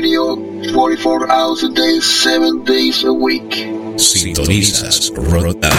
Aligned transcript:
radio 0.00 0.32
44 0.72 1.28
hours 1.30 1.62
a 1.62 1.68
day, 1.68 2.00
7 2.00 2.64
days 2.64 3.04
a 3.04 3.12
week. 3.12 3.52
Sintonizas 3.98 5.12
Rotan. 5.14 5.70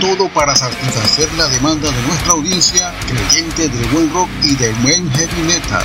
todo 0.00 0.28
para 0.28 0.54
satisfacer 0.54 1.28
la 1.34 1.48
demanda 1.48 1.90
de 1.90 2.02
nuestra 2.02 2.32
audiencia 2.32 2.94
creyente 3.06 3.68
del 3.68 3.84
buen 3.88 4.12
rock 4.12 4.28
y 4.44 4.54
del 4.54 4.74
buen 4.76 5.10
heavy 5.10 5.42
metal. 5.42 5.84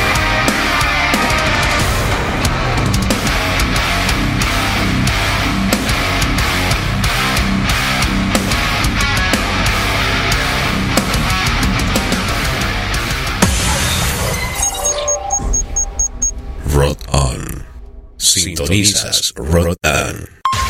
Sintonizas 18.71 19.33
Rotan. 19.35 20.15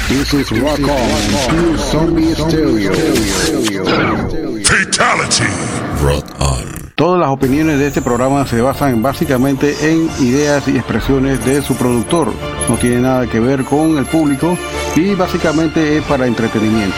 This 0.07 0.34
is 0.34 0.51
Rock 0.59 0.79
On 0.79 1.50
through 1.50 1.78
Zombie 1.78 2.34
Stereo. 2.34 2.91
Fatality. 4.63 5.45
Rock 6.01 6.25
on. 6.39 6.94
Todas 6.95 7.19
las 7.19 7.29
opiniones 7.29 7.78
de 7.78 7.88
este 7.88 8.01
programa 8.01 8.47
se 8.47 8.59
basan 8.59 9.03
básicamente 9.03 9.75
en 9.84 10.09
ideas 10.19 10.67
y 10.67 10.78
expresiones 10.78 11.45
de 11.45 11.62
su 11.62 11.75
productor. 11.75 12.34
No 12.67 12.75
tiene 12.78 13.01
nada 13.01 13.28
que 13.28 13.39
ver 13.39 13.63
con 13.66 13.95
el 14.00 14.06
público 14.06 14.57
y 14.95 15.13
básicamente 15.13 15.97
es 15.97 16.03
para 16.06 16.25
entretenimiento. 16.25 16.97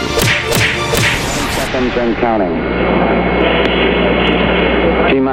seconds 1.74 1.97
and 1.97 2.16
counting. 2.22 2.83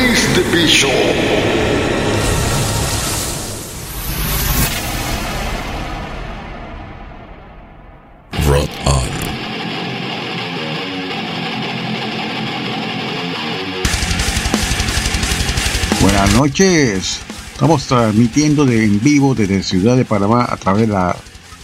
Release 0.00 0.26
the 0.34 0.42
Bishop. 0.50 0.90
Rock 8.48 8.70
on. 8.86 9.08
Buenas 16.00 16.32
noches. 16.34 17.20
Estamos 17.52 17.86
transmitiendo 17.86 18.64
de 18.64 18.84
en 18.84 19.00
vivo 19.02 19.34
desde 19.34 19.62
Ciudad 19.62 19.98
de 19.98 20.06
Panamá 20.06 20.46
a 20.48 20.56
través 20.56 20.88
de 20.88 20.94
la 20.94 21.14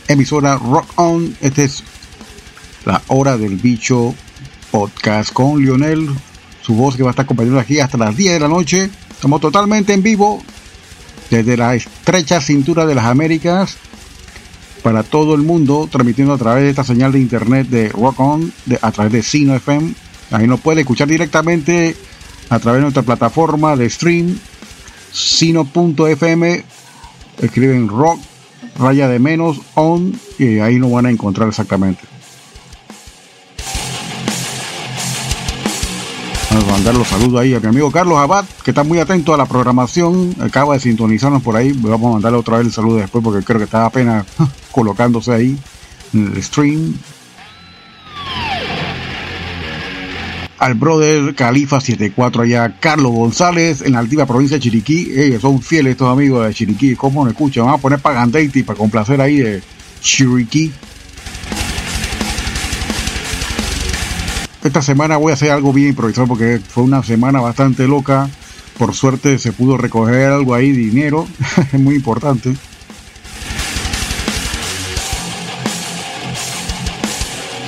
emisora 0.08 0.58
Rock 0.58 0.86
On. 0.96 1.34
Esta 1.40 1.62
es 1.62 1.82
la 2.84 3.00
hora 3.08 3.38
del 3.38 3.56
bicho 3.56 4.14
podcast 4.70 5.32
con 5.32 5.58
Lionel, 5.58 6.10
su 6.66 6.74
voz 6.74 6.96
que 6.96 7.04
va 7.04 7.10
a 7.10 7.12
estar 7.12 7.24
acompañando 7.24 7.60
aquí 7.60 7.78
hasta 7.78 7.96
las 7.96 8.16
10 8.16 8.32
de 8.32 8.40
la 8.40 8.48
noche. 8.48 8.90
Estamos 9.10 9.40
totalmente 9.40 9.92
en 9.92 10.02
vivo 10.02 10.42
desde 11.30 11.56
la 11.56 11.76
estrecha 11.76 12.40
cintura 12.40 12.84
de 12.86 12.96
las 12.96 13.04
Américas 13.04 13.76
para 14.82 15.04
todo 15.04 15.36
el 15.36 15.42
mundo, 15.42 15.88
transmitiendo 15.90 16.34
a 16.34 16.38
través 16.38 16.64
de 16.64 16.70
esta 16.70 16.82
señal 16.82 17.12
de 17.12 17.20
internet 17.20 17.68
de 17.68 17.88
Rock 17.90 18.18
On, 18.18 18.52
a 18.82 18.90
través 18.90 19.12
de 19.12 19.22
Sino 19.22 19.54
FM. 19.54 19.94
Ahí 20.32 20.48
nos 20.48 20.58
puede 20.58 20.80
escuchar 20.80 21.06
directamente 21.06 21.96
a 22.48 22.58
través 22.58 22.78
de 22.78 22.82
nuestra 22.82 23.02
plataforma 23.04 23.76
de 23.76 23.88
stream, 23.88 24.36
sino.fm. 25.12 26.64
Escriben 27.42 27.88
rock, 27.88 28.18
raya 28.76 29.06
de 29.06 29.20
menos, 29.20 29.60
on, 29.74 30.18
y 30.36 30.58
ahí 30.58 30.80
nos 30.80 30.90
van 30.90 31.06
a 31.06 31.10
encontrar 31.10 31.48
exactamente. 31.48 32.15
Mandar 36.64 36.94
los 36.94 37.08
saludos 37.08 37.40
ahí 37.40 37.54
a 37.54 37.60
mi 37.60 37.66
amigo 37.66 37.90
Carlos 37.90 38.18
Abad, 38.18 38.44
que 38.64 38.70
está 38.70 38.84
muy 38.84 38.98
atento 38.98 39.34
a 39.34 39.36
la 39.36 39.46
programación, 39.46 40.34
acaba 40.40 40.74
de 40.74 40.80
sintonizarnos 40.80 41.42
por 41.42 41.56
ahí. 41.56 41.72
Vamos 41.72 42.10
a 42.10 42.12
mandarle 42.14 42.38
otra 42.38 42.58
vez 42.58 42.66
el 42.66 42.72
saludo 42.72 42.96
después 42.96 43.22
porque 43.22 43.44
creo 43.44 43.58
que 43.58 43.64
está 43.64 43.86
apenas 43.86 44.26
colocándose 44.72 45.32
ahí 45.32 45.58
en 46.14 46.32
el 46.34 46.42
stream. 46.42 46.94
Al 50.58 50.74
brother 50.74 51.34
Califa 51.34 51.80
74 51.80 52.42
allá, 52.42 52.76
Carlos 52.80 53.12
González 53.12 53.82
en 53.82 53.92
la 53.92 53.98
altiva 53.98 54.24
provincia 54.24 54.56
de 54.56 54.62
Chiriquí. 54.62 55.12
Ellos 55.14 55.42
son 55.42 55.60
fieles 55.60 55.92
estos 55.92 56.10
amigos 56.10 56.46
de 56.46 56.54
Chiriquí. 56.54 56.96
¿Cómo 56.96 57.24
nos 57.24 57.34
escuchan? 57.34 57.66
Vamos 57.66 57.78
a 57.78 57.82
poner 57.82 57.98
Pagandeiti 57.98 58.62
para 58.62 58.78
complacer 58.78 59.20
ahí 59.20 59.36
de 59.38 59.62
Chiriquí. 60.00 60.72
Esta 64.66 64.82
semana 64.82 65.16
voy 65.16 65.30
a 65.30 65.34
hacer 65.34 65.52
algo 65.52 65.72
bien 65.72 65.90
improvisado 65.90 66.26
porque 66.26 66.58
fue 66.58 66.82
una 66.82 67.00
semana 67.04 67.40
bastante 67.40 67.86
loca. 67.86 68.28
Por 68.76 68.94
suerte 68.94 69.38
se 69.38 69.52
pudo 69.52 69.76
recoger 69.76 70.32
algo 70.32 70.54
ahí, 70.54 70.72
dinero, 70.72 71.28
es 71.72 71.78
muy 71.78 71.94
importante. 71.94 72.52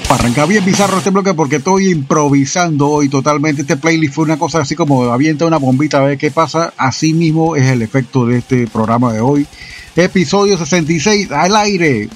arrancar 0.09 0.49
bien 0.49 0.65
bizarro 0.65 0.99
este 0.99 1.11
bloque 1.11 1.35
porque 1.35 1.57
estoy 1.57 1.91
improvisando 1.91 2.89
hoy 2.89 3.09
totalmente. 3.09 3.63
Este 3.63 3.77
playlist 3.77 4.15
fue 4.15 4.25
una 4.25 4.39
cosa 4.39 4.61
así 4.61 4.75
como 4.75 5.05
avienta 5.05 5.47
una 5.47 5.59
bombita 5.59 5.99
a 5.99 6.07
ver 6.07 6.19
qué 6.19 6.33
pasa. 6.33 6.73
Así 6.77 7.15
mismo 7.15 7.55
es 7.55 7.67
el 7.67 7.83
efecto 7.83 8.27
de 8.27 8.39
este 8.39 8.67
programa 8.67 9.13
de 9.13 9.21
hoy. 9.21 9.47
Episodio 9.95 10.59
66 10.59 11.31
al 11.31 11.55
aire. 11.55 12.09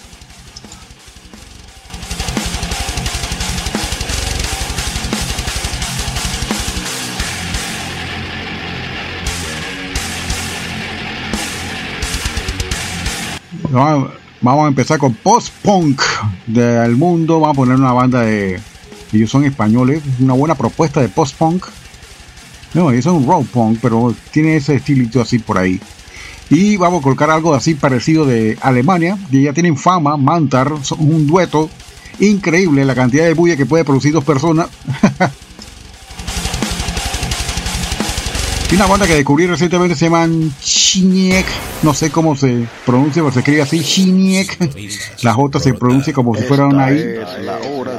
Vamos 13.72 14.64
a 14.64 14.68
empezar 14.68 14.98
con 14.98 15.14
post-punk 15.14 16.02
del 16.46 16.94
mundo. 16.96 17.40
Vamos 17.40 17.54
a 17.54 17.56
poner 17.56 17.76
una 17.76 17.92
banda 17.92 18.20
de. 18.20 18.60
Ellos 19.12 19.30
son 19.30 19.44
españoles. 19.44 20.02
Una 20.20 20.34
buena 20.34 20.54
propuesta 20.54 21.00
de 21.00 21.08
post-punk. 21.08 21.66
No, 22.74 22.90
ellos 22.90 23.04
son 23.04 23.26
rock 23.26 23.46
punk, 23.46 23.78
pero 23.80 24.14
tiene 24.30 24.56
ese 24.56 24.74
estilito 24.74 25.22
así 25.22 25.38
por 25.38 25.56
ahí. 25.56 25.80
Y 26.50 26.76
vamos 26.76 27.00
a 27.00 27.02
colocar 27.02 27.30
algo 27.30 27.54
así 27.54 27.74
parecido 27.74 28.26
de 28.26 28.58
Alemania. 28.60 29.16
Y 29.30 29.44
ya 29.44 29.54
tienen 29.54 29.78
fama, 29.78 30.18
Mantar, 30.18 30.70
son 30.82 31.00
un 31.00 31.26
dueto 31.26 31.70
increíble 32.20 32.84
la 32.84 32.94
cantidad 32.94 33.24
de 33.24 33.32
bulla 33.34 33.56
que 33.56 33.64
puede 33.64 33.84
producir 33.84 34.12
dos 34.12 34.24
personas. 34.24 34.68
Y 38.72 38.74
una 38.74 38.86
banda 38.86 39.06
que 39.06 39.14
descubrí 39.16 39.46
recientemente 39.46 39.94
se 39.94 40.06
llaman 40.06 40.50
Shiniek. 40.62 41.44
No 41.82 41.92
sé 41.92 42.10
cómo 42.10 42.34
se 42.34 42.66
pronuncia, 42.86 43.20
pero 43.20 43.30
se 43.30 43.40
escribe 43.40 43.60
así, 43.60 43.80
Shiniek. 43.80 44.56
La 45.22 45.34
J 45.34 45.60
se 45.60 45.74
pronuncia 45.74 46.14
como 46.14 46.34
si 46.34 46.42
fuera 46.44 46.64
una 46.64 46.90
I. 46.90 47.16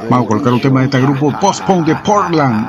Vamos 0.10 0.26
a 0.26 0.28
colocar 0.28 0.52
un 0.52 0.60
tema 0.60 0.80
de 0.80 0.88
este 0.88 1.00
grupo, 1.00 1.32
Postpone 1.40 1.86
de 1.86 1.96
Portland. 1.98 2.68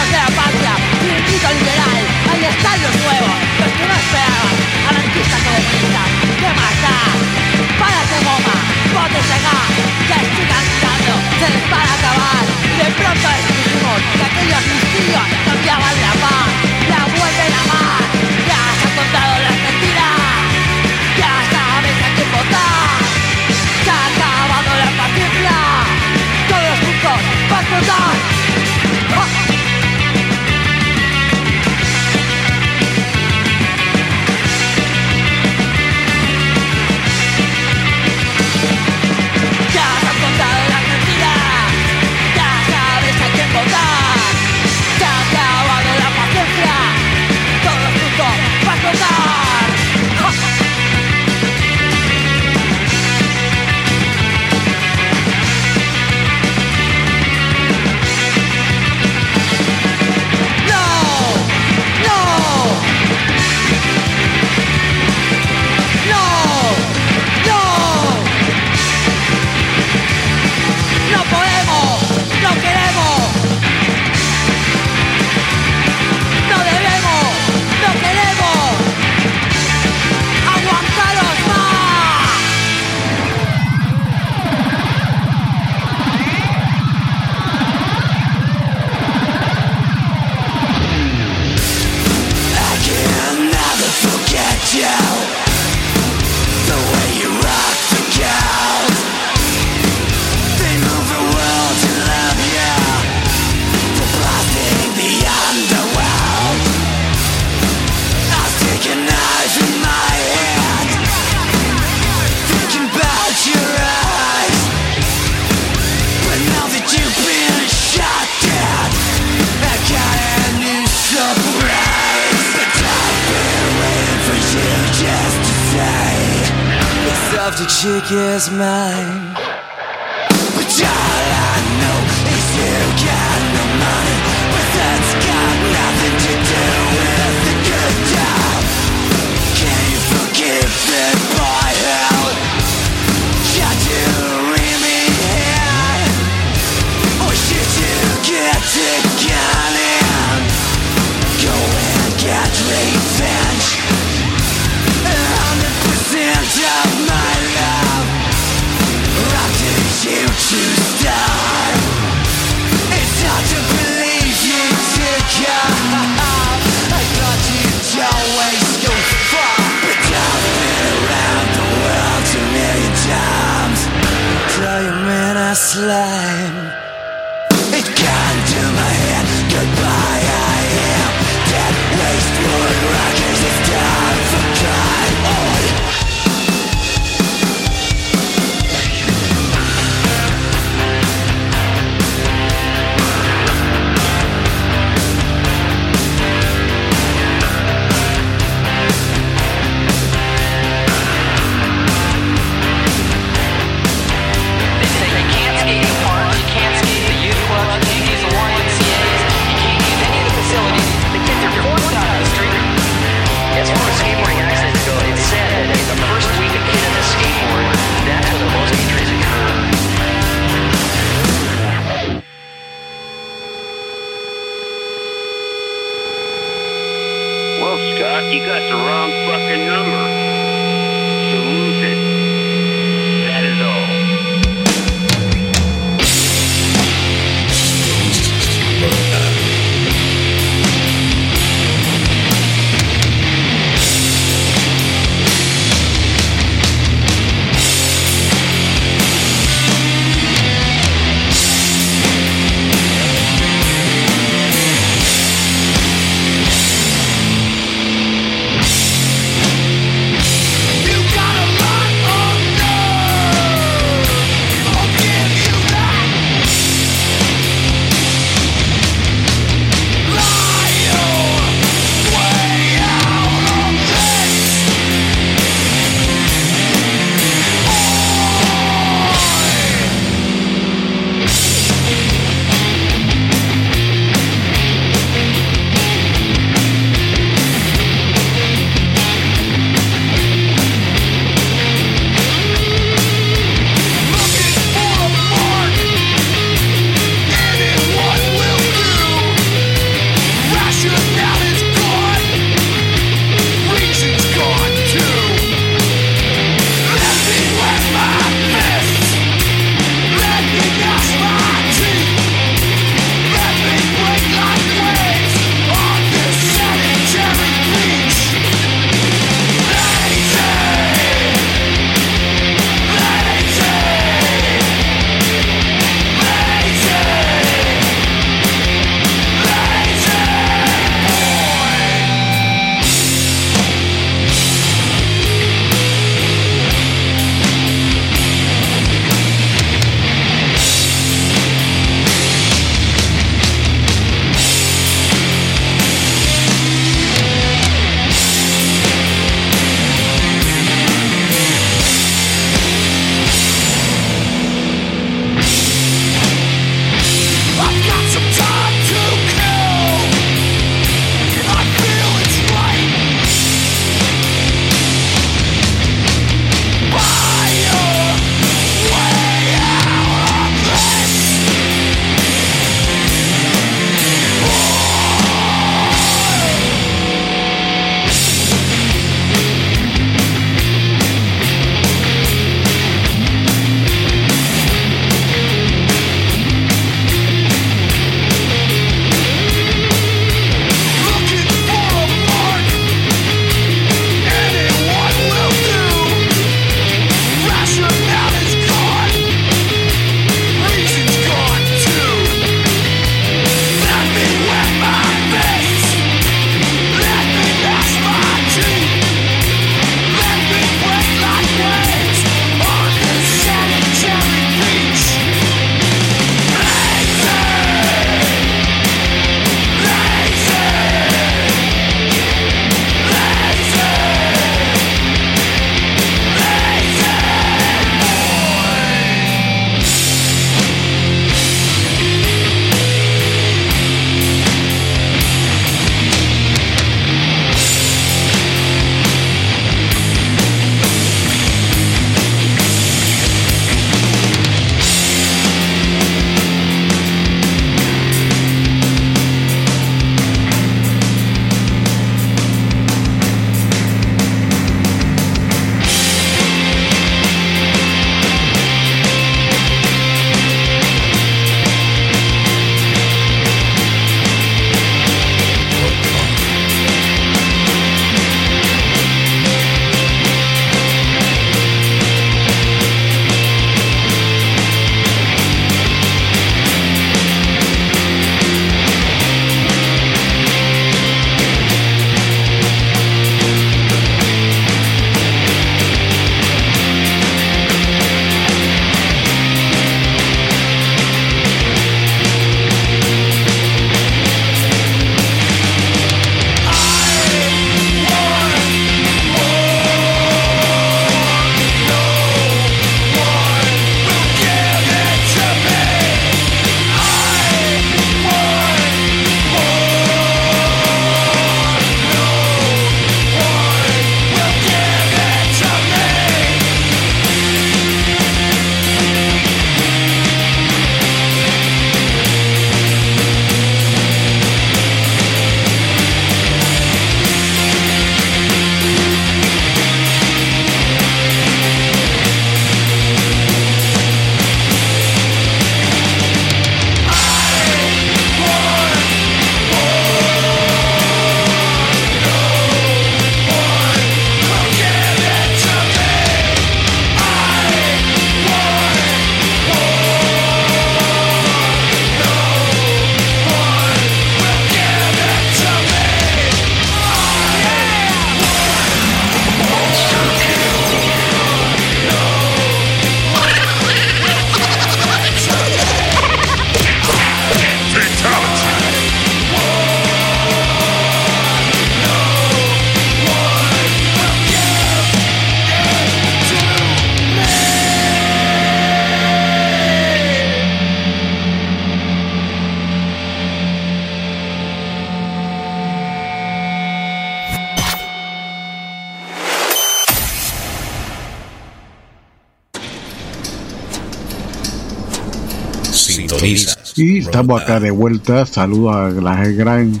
Estamos 597.26 597.60
acá 597.60 597.80
de 597.80 597.90
vuelta. 597.90 598.46
Saludos 598.46 598.94
a 598.94 599.10
la 599.10 599.46
gran 599.48 600.00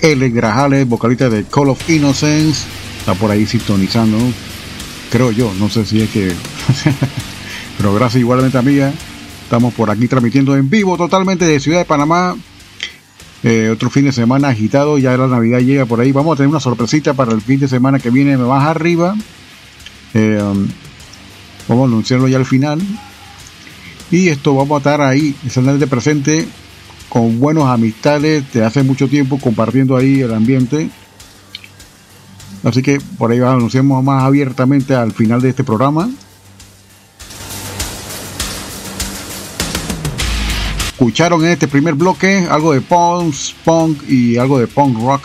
Ellen 0.00 0.34
Grajales, 0.34 0.88
vocalista 0.88 1.28
de 1.28 1.44
Call 1.44 1.68
of 1.68 1.88
Innocence. 1.88 2.66
Está 2.98 3.14
por 3.14 3.30
ahí 3.30 3.46
sintonizando. 3.46 4.18
Creo 5.10 5.30
yo, 5.30 5.52
no 5.58 5.68
sé 5.68 5.84
si 5.84 6.00
es 6.00 6.10
que. 6.10 6.32
Pero 7.78 7.94
gracias 7.94 8.20
igualmente 8.20 8.58
a 8.58 8.62
mía. 8.62 8.92
Estamos 9.44 9.74
por 9.74 9.90
aquí 9.90 10.08
transmitiendo 10.08 10.56
en 10.56 10.70
vivo 10.70 10.96
totalmente 10.96 11.44
de 11.44 11.60
Ciudad 11.60 11.78
de 11.78 11.84
Panamá. 11.84 12.36
Eh, 13.42 13.70
otro 13.70 13.90
fin 13.90 14.04
de 14.04 14.12
semana 14.12 14.48
agitado, 14.48 14.98
ya 14.98 15.16
la 15.16 15.26
Navidad 15.26 15.60
llega 15.60 15.84
por 15.84 16.00
ahí. 16.00 16.12
Vamos 16.12 16.34
a 16.34 16.36
tener 16.36 16.48
una 16.48 16.60
sorpresita 16.60 17.14
para 17.14 17.32
el 17.32 17.42
fin 17.42 17.60
de 17.60 17.68
semana 17.68 17.98
que 17.98 18.10
viene 18.10 18.36
más 18.36 18.66
arriba. 18.66 19.14
Eh, 20.14 20.40
um, 20.42 20.68
vamos 21.68 21.84
a 21.84 21.88
anunciarlo 21.88 22.28
ya 22.28 22.38
al 22.38 22.46
final. 22.46 22.80
Y 24.10 24.28
esto 24.28 24.54
vamos 24.54 24.76
a 24.76 24.78
estar 24.78 25.00
ahí, 25.00 25.34
de 25.42 25.86
presente, 25.86 26.46
con 27.12 27.38
buenos 27.40 27.64
amistades 27.64 28.50
de 28.54 28.64
hace 28.64 28.82
mucho 28.82 29.06
tiempo, 29.06 29.38
compartiendo 29.38 29.98
ahí 29.98 30.22
el 30.22 30.32
ambiente. 30.32 30.88
Así 32.64 32.80
que 32.80 33.02
por 33.18 33.30
ahí 33.30 33.38
anunciamos 33.38 34.02
más 34.02 34.24
abiertamente 34.24 34.94
al 34.94 35.12
final 35.12 35.42
de 35.42 35.50
este 35.50 35.62
programa. 35.62 36.08
Escucharon 40.86 41.44
en 41.44 41.50
este 41.50 41.68
primer 41.68 41.92
bloque 41.96 42.46
algo 42.48 42.72
de 42.72 42.80
punk, 42.80 43.34
punk 43.62 44.08
y 44.08 44.38
algo 44.38 44.58
de 44.58 44.66
punk 44.66 44.98
rock. 44.98 45.24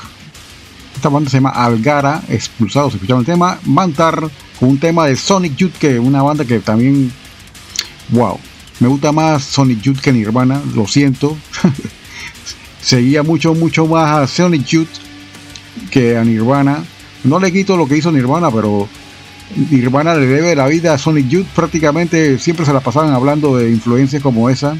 Esta 0.93 1.08
banda 1.08 1.30
se 1.30 1.38
llama 1.38 1.52
Algara, 1.52 2.21
expulsados, 2.28 2.95
escucharon 2.95 3.21
el 3.21 3.26
tema. 3.26 3.60
Mantar, 3.63 4.30
un 4.60 4.78
tema 4.78 5.06
de 5.06 5.15
Sonic 5.15 5.56
Youth, 5.56 5.78
que 5.80 5.97
una 6.00 6.21
banda 6.21 6.43
que 6.43 6.60
también, 6.60 7.13
wow, 8.10 8.38
me 8.80 8.88
gusta 8.88 9.12
más 9.12 9.44
Sonic 9.44 9.82
Youth 9.82 10.00
que 10.00 10.13
Nirvana, 10.13 10.62
lo 10.76 10.88
siento. 10.88 11.36
Seguía 12.82 13.24
mucho, 13.24 13.56
mucho 13.56 13.88
más 13.88 14.12
a 14.18 14.28
Sonic 14.28 14.66
Youth 14.66 14.88
que 15.90 16.18
a 16.18 16.24
Nirvana. 16.24 16.84
No 17.24 17.40
le 17.40 17.52
quito 17.52 17.76
lo 17.76 17.88
que 17.88 17.98
hizo 17.98 18.12
Nirvana, 18.12 18.52
pero 18.52 18.88
Nirvana 19.72 20.13
le 20.16 20.28
debe 20.28 20.56
la 20.56 20.68
vida 20.68 20.94
a 20.94 20.98
Sonic 20.98 21.28
Youth. 21.28 21.48
Prácticamente 21.56 22.38
siempre 22.38 22.66
se 22.66 22.74
la 22.74 22.80
pasaban 22.80 23.13
hablando 23.13 23.58
de 23.58 23.72
influencias 23.72 24.22
como 24.22 24.50
esa. 24.50 24.78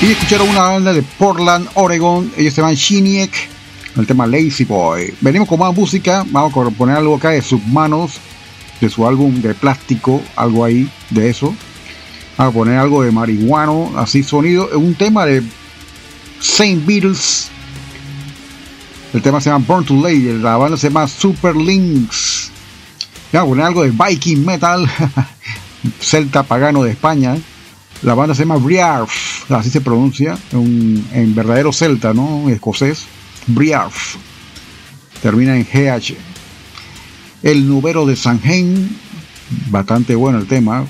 Y 0.00 0.12
escucharon 0.12 0.48
una 0.48 0.60
banda 0.60 0.92
de 0.92 1.02
Portland, 1.02 1.68
Oregon. 1.74 2.30
Ellos 2.36 2.54
se 2.54 2.60
llaman 2.60 2.76
Shiniek 2.76 3.57
el 4.00 4.06
tema 4.06 4.26
Lazy 4.26 4.64
Boy. 4.64 5.14
Venimos 5.20 5.48
con 5.48 5.58
más 5.58 5.74
música, 5.74 6.24
vamos 6.30 6.52
a 6.56 6.70
poner 6.70 6.96
algo 6.96 7.16
acá 7.16 7.30
de 7.30 7.42
sus 7.42 7.64
manos, 7.66 8.20
de 8.80 8.88
su 8.88 9.06
álbum 9.06 9.40
de 9.40 9.54
plástico, 9.54 10.22
algo 10.36 10.64
ahí 10.64 10.90
de 11.10 11.30
eso. 11.30 11.54
Vamos 12.36 12.54
a 12.54 12.58
poner 12.58 12.78
algo 12.78 13.02
de 13.02 13.10
marihuano, 13.10 13.92
así 13.96 14.22
sonido, 14.22 14.68
un 14.78 14.94
tema 14.94 15.26
de 15.26 15.42
Saint 16.40 16.84
Beatles. 16.86 17.50
El 19.12 19.22
tema 19.22 19.40
se 19.40 19.50
llama 19.50 19.64
Born 19.66 19.84
to 19.84 19.94
Lay, 19.94 20.38
la 20.40 20.56
banda 20.56 20.76
se 20.76 20.88
llama 20.88 21.08
Super 21.08 21.56
Links. 21.56 22.50
Vamos 23.32 23.46
a 23.46 23.50
poner 23.50 23.64
algo 23.64 23.82
de 23.82 23.90
Viking 23.90 24.44
Metal, 24.44 24.88
celta 26.00 26.42
pagano 26.44 26.82
de 26.82 26.92
España. 26.92 27.36
La 28.02 28.14
banda 28.14 28.34
se 28.34 28.42
llama 28.42 28.58
Briarf, 28.58 29.50
así 29.50 29.70
se 29.70 29.80
pronuncia, 29.80 30.38
en 30.52 31.34
verdadero 31.34 31.72
celta, 31.72 32.14
¿no? 32.14 32.48
Escocés. 32.48 33.06
Briarf. 33.48 34.16
Termina 35.22 35.56
en 35.56 35.64
GH. 35.64 36.14
El 37.42 37.68
Nubero 37.68 38.06
de 38.06 38.16
Sanheim. 38.16 38.88
Bastante 39.70 40.14
bueno 40.14 40.38
el 40.38 40.46
tema. 40.46 40.86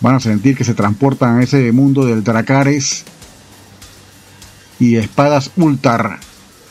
Van 0.00 0.16
a 0.16 0.20
sentir 0.20 0.56
que 0.56 0.64
se 0.64 0.74
transportan 0.74 1.38
a 1.38 1.42
ese 1.42 1.70
mundo 1.72 2.06
del 2.06 2.24
Dracares 2.24 3.04
y 4.78 4.96
espadas 4.96 5.50
Ultar. 5.56 6.20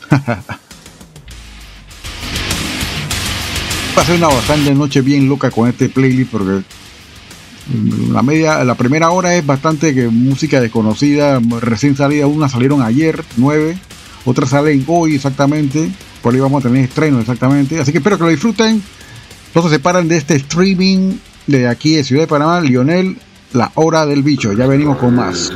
Ser 4.06 4.18
una 4.18 4.28
bastante 4.28 4.76
noche 4.76 5.00
bien 5.00 5.30
loca 5.30 5.50
con 5.50 5.70
este 5.70 5.88
playlist 5.88 6.30
porque 6.30 6.66
la 8.12 8.22
media, 8.22 8.62
la 8.66 8.76
primera 8.76 9.12
hora 9.12 9.34
es 9.34 9.46
bastante 9.46 9.96
que 9.96 10.10
música 10.10 10.60
desconocida, 10.60 11.40
recién 11.62 11.96
salida, 11.96 12.28
una 12.28 12.50
salieron 12.50 12.82
ayer, 12.82 13.24
nueve, 13.38 13.78
otras 14.26 14.50
salen 14.50 14.84
hoy 14.88 15.16
exactamente, 15.16 15.92
por 16.22 16.34
ahí 16.34 16.40
vamos 16.40 16.64
a 16.64 16.68
tener 16.68 16.86
estreno 16.86 17.20
exactamente, 17.20 17.80
así 17.80 17.92
que 17.92 17.98
espero 17.98 18.18
que 18.18 18.24
lo 18.24 18.30
disfruten. 18.30 18.82
No 19.54 19.62
se 19.62 19.70
separan 19.70 20.08
de 20.08 20.18
este 20.18 20.36
streaming 20.36 21.18
de 21.48 21.68
aquí 21.68 21.96
de 21.96 22.04
Ciudad 22.04 22.24
de 22.24 22.28
Panamá, 22.28 22.62
Lionel, 22.62 23.18
la 23.54 23.72
hora 23.76 24.06
del 24.06 24.24
bicho, 24.24 24.54
ya 24.54 24.66
venimos 24.66 24.98
con 24.98 25.16
más. 25.16 25.52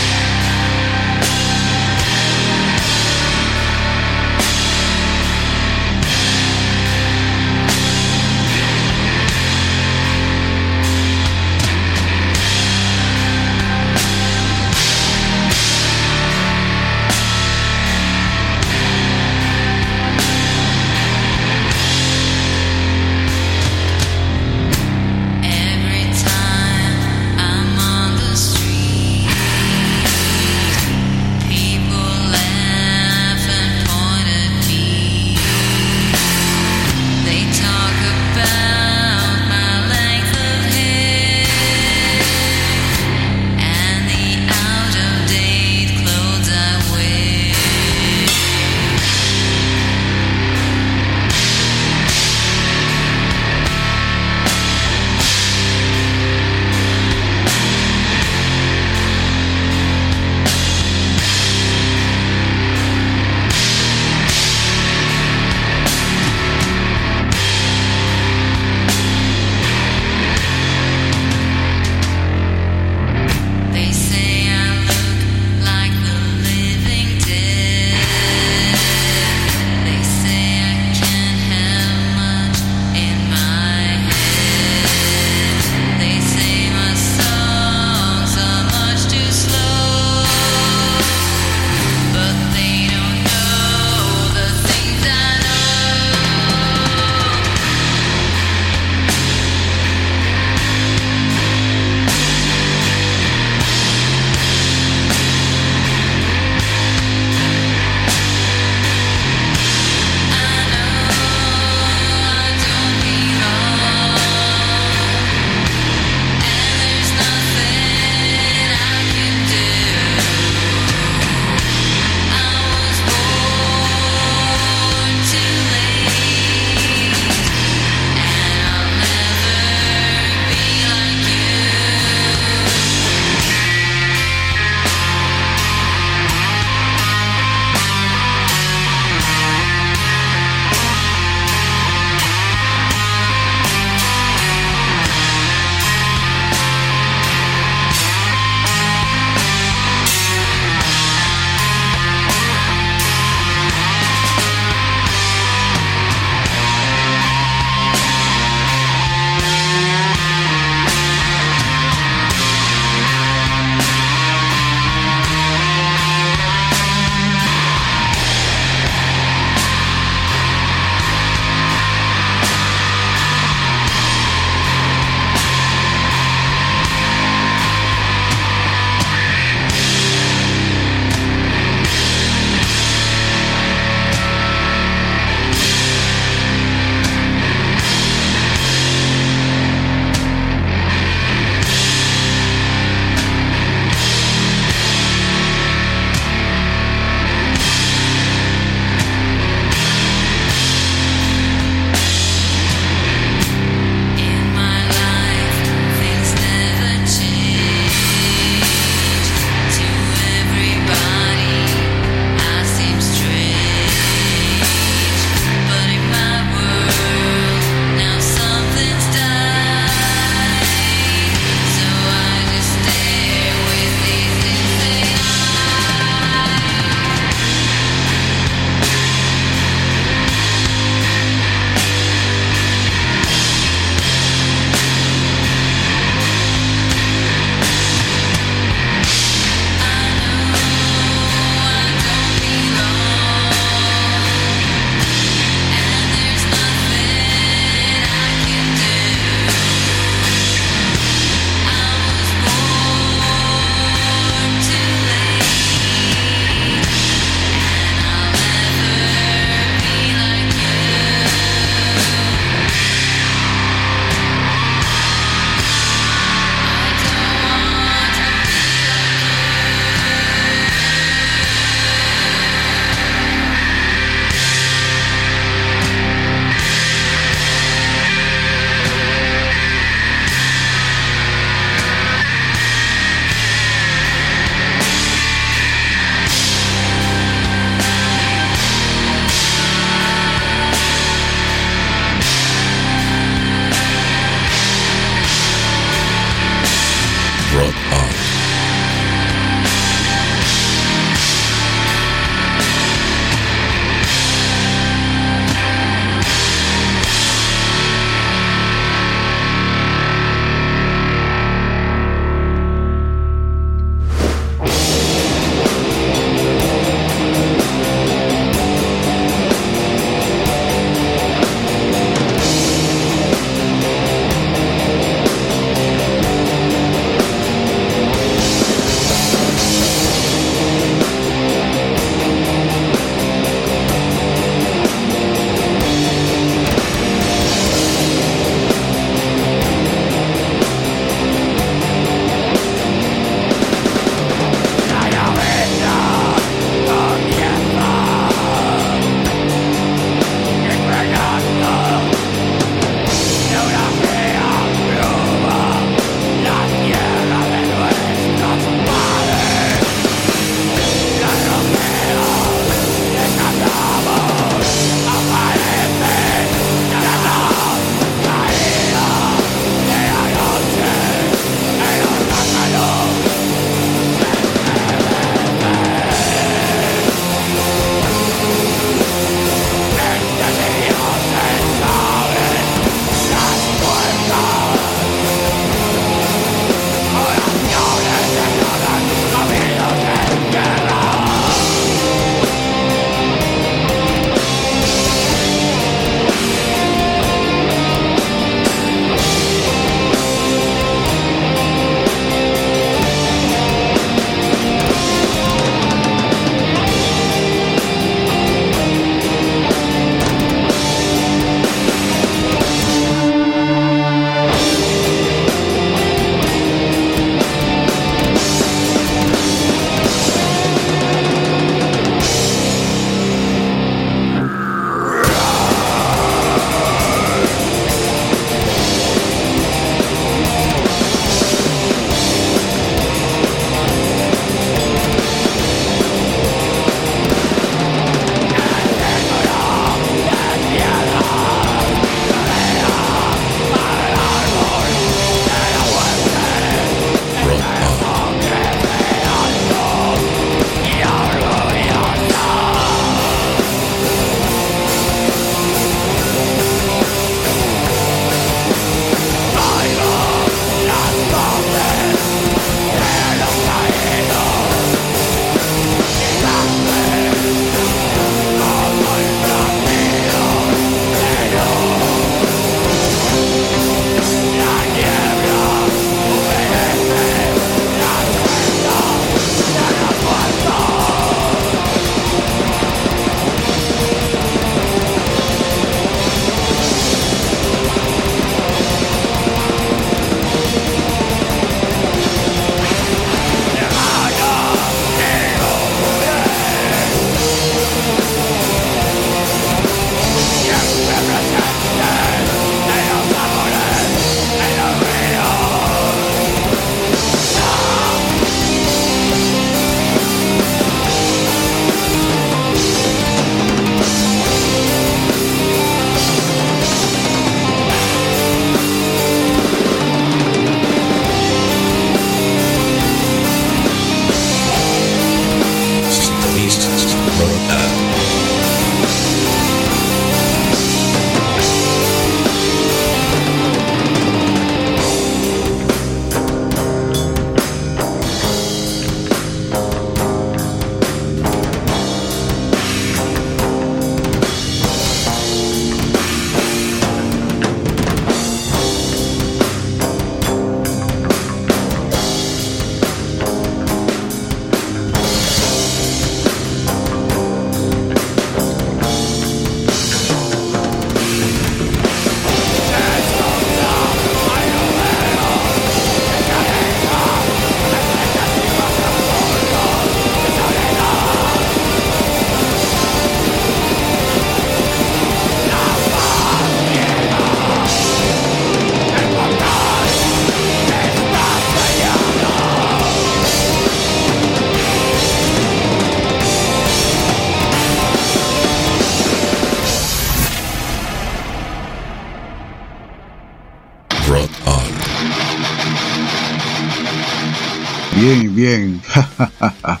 Bien. 598.64 598.98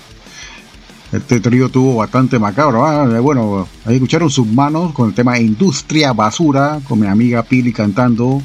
Este 1.12 1.38
trío 1.38 1.68
tuvo 1.68 1.96
bastante 1.96 2.38
macabro. 2.38 2.86
Ah, 2.86 3.20
bueno, 3.20 3.68
ahí 3.84 3.96
escucharon 3.96 4.30
sus 4.30 4.46
manos 4.46 4.94
con 4.94 5.10
el 5.10 5.14
tema 5.14 5.38
Industria 5.38 6.14
Basura, 6.14 6.80
con 6.88 6.98
mi 6.98 7.06
amiga 7.06 7.42
Pili 7.42 7.74
cantando 7.74 8.42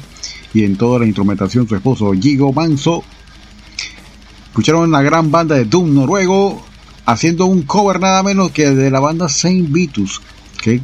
y 0.52 0.62
en 0.64 0.76
toda 0.76 1.00
la 1.00 1.06
instrumentación 1.06 1.66
su 1.66 1.74
esposo 1.74 2.12
Gigo 2.12 2.52
Manso. 2.52 3.02
Escucharon 4.48 4.90
una 4.90 5.00
gran 5.00 5.30
banda 5.30 5.56
de 5.56 5.64
Doom 5.64 5.94
noruego 5.94 6.62
haciendo 7.06 7.46
un 7.46 7.62
cover 7.62 7.98
nada 7.98 8.22
menos 8.22 8.52
que 8.52 8.70
de 8.70 8.90
la 8.90 9.00
banda 9.00 9.26
Saint 9.28 9.72
Vitus. 9.72 10.20
Qué, 10.62 10.82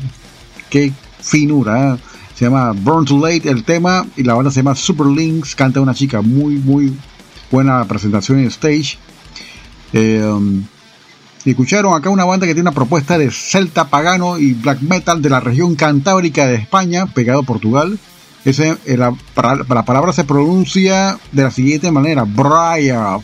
qué 0.70 0.92
finura. 1.20 1.94
¿eh? 1.94 1.98
Se 2.34 2.46
llama 2.46 2.72
Burn 2.72 3.04
Too 3.04 3.20
Late 3.20 3.50
el 3.50 3.64
tema 3.64 4.06
y 4.16 4.22
la 4.24 4.32
banda 4.32 4.50
se 4.50 4.60
llama 4.60 4.74
Super 4.74 5.06
Links. 5.06 5.54
Canta 5.54 5.80
una 5.82 5.94
chica 5.94 6.22
muy, 6.22 6.54
muy 6.54 6.96
buena 7.50 7.84
presentación 7.84 8.40
en 8.40 8.46
stage. 8.46 8.98
Eh, 9.92 10.22
um, 10.24 10.64
escucharon 11.44 11.94
acá 11.94 12.10
una 12.10 12.24
banda 12.24 12.46
que 12.46 12.54
tiene 12.54 12.68
una 12.68 12.74
propuesta 12.76 13.18
de 13.18 13.30
celta 13.30 13.88
pagano 13.88 14.38
y 14.38 14.54
black 14.54 14.80
metal 14.80 15.22
de 15.22 15.30
la 15.30 15.40
región 15.40 15.74
cantábrica 15.74 16.46
de 16.46 16.56
España, 16.56 17.06
pegado 17.06 17.40
a 17.40 17.44
Portugal. 17.44 17.98
Ese, 18.44 18.76
eh, 18.86 18.96
la, 18.96 19.12
palabra 19.34 20.12
se 20.12 20.24
pronuncia 20.24 21.18
de 21.32 21.42
la 21.42 21.50
siguiente 21.50 21.90
manera: 21.90 22.24
Briar. 22.24 23.20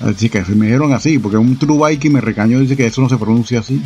Así 0.00 0.28
que 0.28 0.44
se 0.44 0.54
me 0.54 0.66
dijeron 0.66 0.92
así, 0.92 1.18
porque 1.18 1.38
un 1.38 1.58
true 1.58 1.88
Viking 1.88 2.12
me 2.12 2.20
recañó 2.20 2.60
dice 2.60 2.76
que 2.76 2.86
eso 2.86 3.00
no 3.00 3.08
se 3.08 3.16
pronuncia 3.16 3.60
así. 3.60 3.82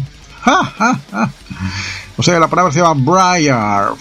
O 2.16 2.22
sea, 2.22 2.38
la 2.40 2.48
palabra 2.48 2.72
se 2.72 2.80
llama 2.80 3.00
Briar. 3.00 3.92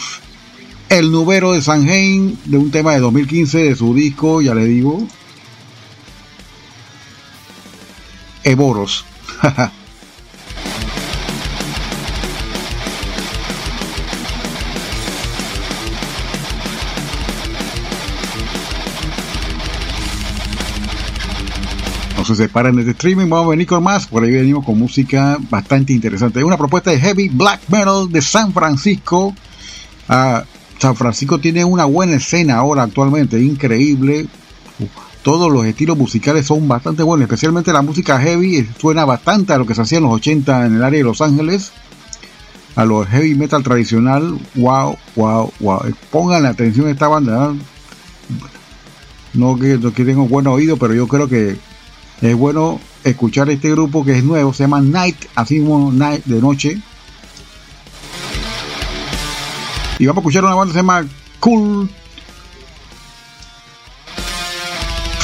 El 0.90 1.12
nubero 1.12 1.54
de 1.54 1.62
Sanheim, 1.62 2.36
de 2.46 2.58
un 2.58 2.72
tema 2.72 2.94
de 2.94 3.00
2015 3.00 3.60
de 3.60 3.76
su 3.76 3.94
disco, 3.94 4.42
ya 4.42 4.56
le 4.56 4.66
digo. 4.66 5.08
Eboros. 8.50 9.06
No 22.18 22.26
se 22.26 22.36
separan 22.36 22.76
de 22.76 22.82
este 22.82 22.92
streaming, 22.92 23.30
vamos 23.30 23.46
a 23.46 23.50
venir 23.52 23.66
con 23.66 23.82
más. 23.82 24.06
Por 24.06 24.26
ahí 24.26 24.32
venimos 24.32 24.66
con 24.66 24.78
música 24.78 25.38
bastante 25.50 25.94
interesante. 25.94 26.40
Es 26.40 26.46
una 26.46 26.58
propuesta 26.58 26.92
de 26.92 27.00
heavy 27.00 27.30
black 27.30 27.62
metal 27.70 28.12
de 28.12 28.22
San 28.22 28.52
Francisco. 28.52 29.34
Ah, 30.10 30.44
San 30.80 30.98
Francisco 30.98 31.40
tiene 31.40 31.64
una 31.64 31.86
buena 31.86 32.18
escena 32.18 32.58
ahora 32.58 32.84
actualmente, 32.84 33.42
increíble. 33.42 34.28
Todos 35.24 35.52
los 35.52 35.66
estilos 35.66 35.98
musicales 35.98 36.46
son 36.46 36.68
bastante 36.68 37.04
buenos, 37.04 37.24
especialmente 37.26 37.74
la 37.74 37.82
música 37.82 38.20
heavy 38.20 38.58
eh, 38.58 38.70
suena 38.80 39.04
bastante 39.04 39.52
a 39.52 39.58
lo 39.58 39.66
que 39.66 39.76
se 39.76 39.82
hacía 39.82 39.98
en 39.98 40.06
los 40.06 40.14
80 40.14 40.66
en 40.66 40.76
el 40.76 40.84
área 40.84 41.00
de 41.00 41.04
Los 41.04 41.22
Ángeles. 41.22 41.72
A 42.76 42.86
los 42.86 43.08
heavy 43.08 43.36
metal 43.36 43.62
tradicional, 43.62 44.40
wow, 44.56 44.98
wow, 45.16 45.52
wow. 45.60 45.82
Pongan 46.12 46.44
la 46.44 46.50
atención 46.50 46.88
a 46.88 46.92
esta 46.92 47.10
banda. 47.10 47.52
¿eh? 47.52 47.58
No 49.34 49.58
que, 49.58 49.78
no 49.78 49.92
que 49.92 50.06
tengo 50.06 50.28
buen 50.28 50.48
oído, 50.48 50.78
pero 50.78 50.94
yo 50.94 51.08
creo 51.08 51.28
que 51.28 51.58
es 52.22 52.36
bueno 52.36 52.80
escuchar 53.04 53.50
este 53.50 53.72
grupo 53.72 54.06
que 54.06 54.18
es 54.18 54.24
nuevo, 54.24 54.54
se 54.54 54.64
llama 54.64 54.80
Night, 54.82 55.18
así 55.36 55.60
como 55.60 55.92
Night 55.92 56.24
de 56.26 56.40
noche. 56.40 56.82
Y 59.98 60.06
vamos 60.06 60.20
a 60.20 60.22
escuchar 60.22 60.46
una 60.46 60.56
banda 60.56 60.72
que 60.72 60.74
se 60.74 60.80
llama 60.80 61.06
Cool 61.42 61.90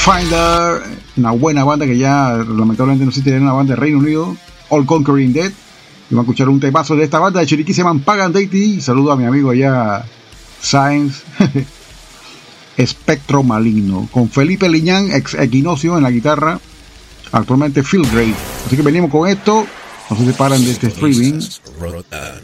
Finder, 0.06 0.82
una 1.16 1.32
buena 1.32 1.64
banda 1.64 1.84
que 1.84 1.98
ya 1.98 2.36
lamentablemente 2.36 3.04
no 3.04 3.08
existe 3.08 3.34
en 3.34 3.42
una 3.42 3.54
banda 3.54 3.74
de 3.74 3.80
Reino 3.80 3.98
Unido, 3.98 4.36
All 4.68 4.86
Conquering 4.86 5.32
Dead. 5.32 5.50
Y 5.50 6.14
vamos 6.14 6.28
a 6.28 6.30
escuchar 6.30 6.48
un 6.48 6.60
temazo 6.60 6.94
de 6.94 7.02
esta 7.02 7.18
banda 7.18 7.40
de 7.40 7.46
Chiriquí, 7.46 7.74
se 7.74 7.82
llaman 7.82 7.98
Pagan 7.98 8.32
Deity. 8.32 8.80
Saludo 8.80 9.10
a 9.10 9.16
mi 9.16 9.24
amigo 9.24 9.50
allá, 9.50 10.04
Science. 10.62 11.24
Espectro 12.76 13.42
Maligno, 13.42 14.08
con 14.12 14.30
Felipe 14.30 14.68
Liñán, 14.68 15.10
ex 15.10 15.34
Equinoccio 15.34 15.96
en 15.96 16.04
la 16.04 16.12
guitarra, 16.12 16.60
actualmente 17.32 17.82
Phil 17.82 18.02
Grade. 18.02 18.34
Así 18.64 18.76
que 18.76 18.82
venimos 18.82 19.10
con 19.10 19.28
esto, 19.28 19.66
no 20.08 20.16
se 20.16 20.24
separan 20.24 20.64
de 20.64 20.70
este 20.70 20.86
streaming. 20.86 21.40
Esta 21.40 22.40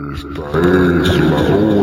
es 0.00 0.24
la 0.24 1.81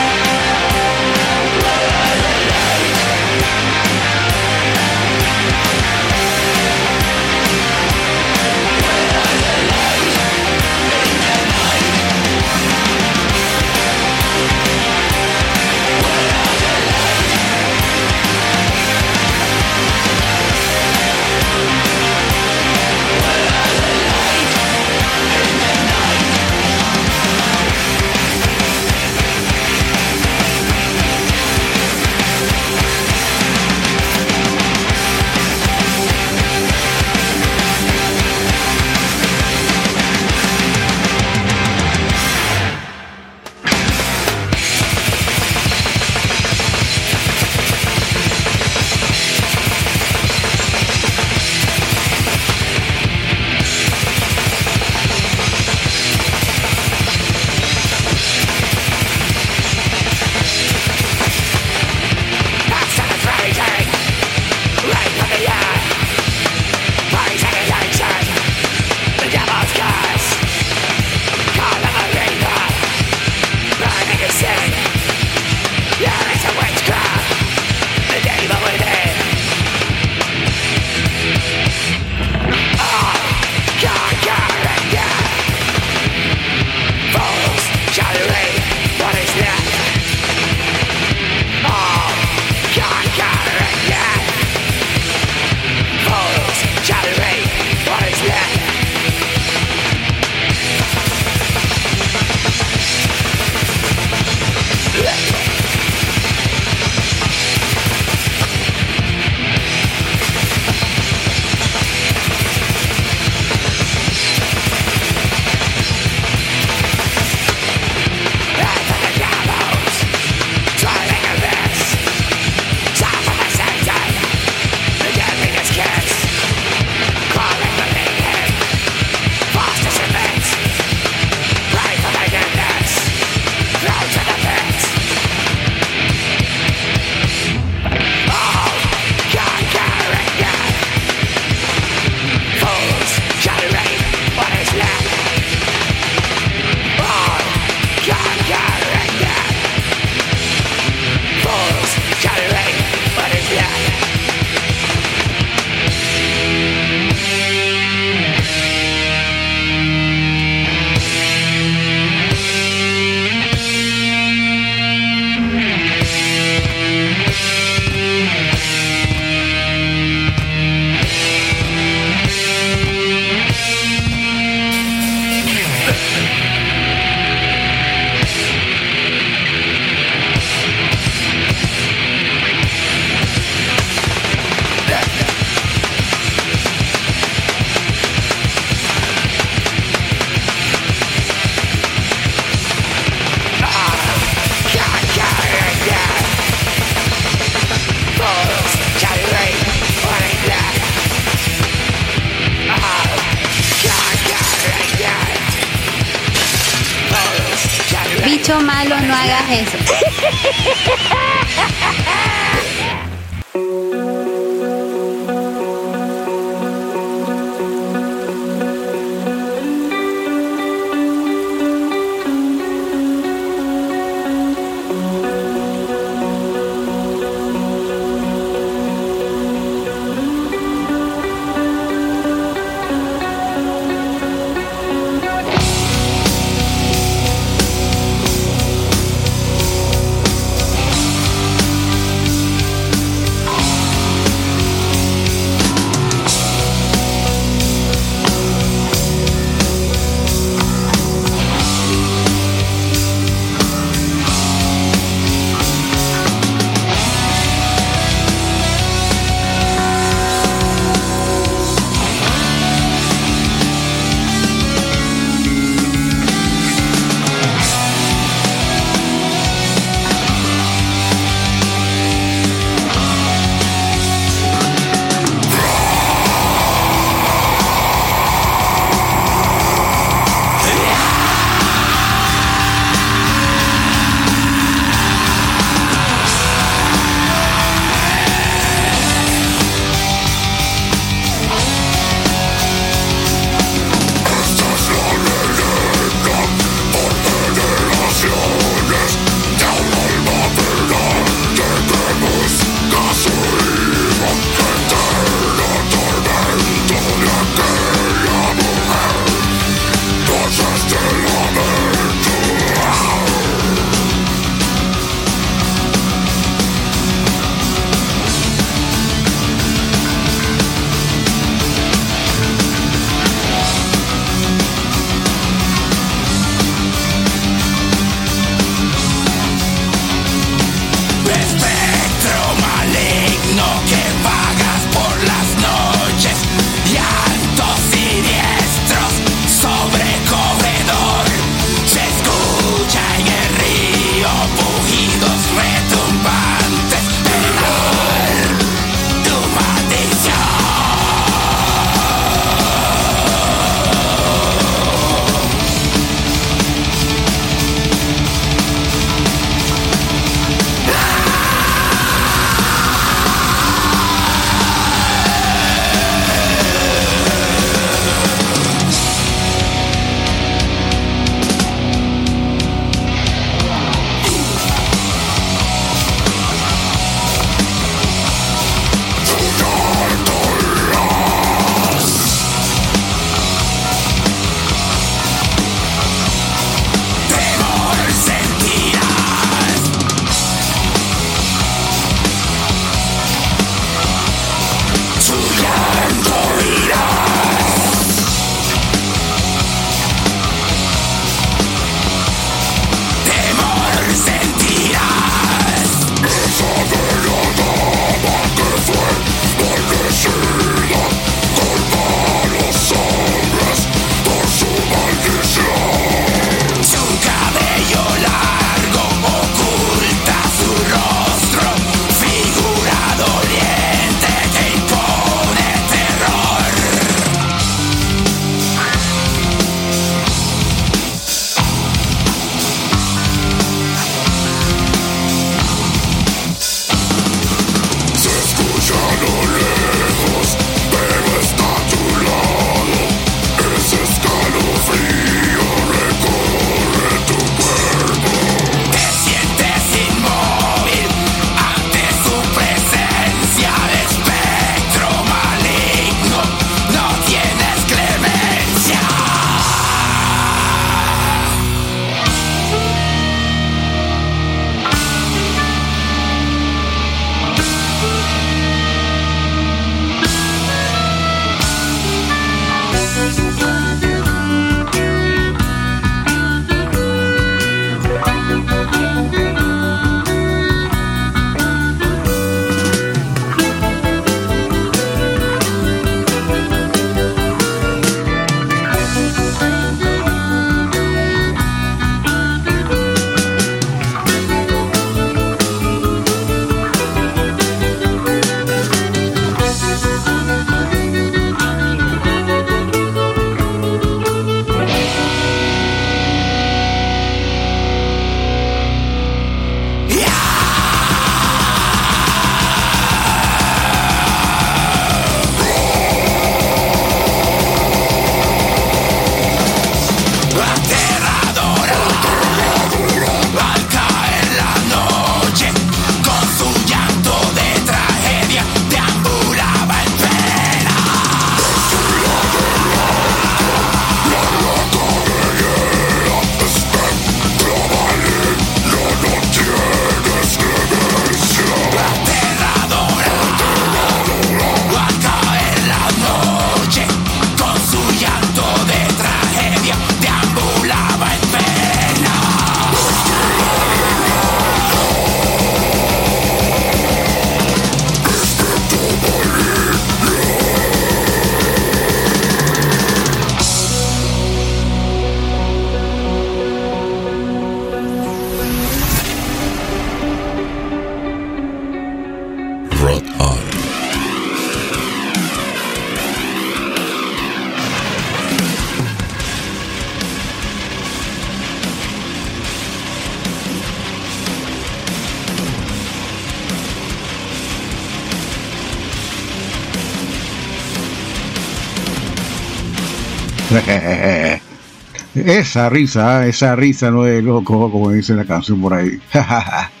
Esa 595.34 595.88
risa, 595.88 596.46
esa 596.46 596.74
risa 596.74 597.10
no 597.10 597.26
es 597.26 597.42
loco, 597.42 597.90
como 597.90 598.10
dice 598.10 598.34
la 598.34 598.44
canción 598.44 598.80
por 598.80 598.94
ahí. 598.94 599.20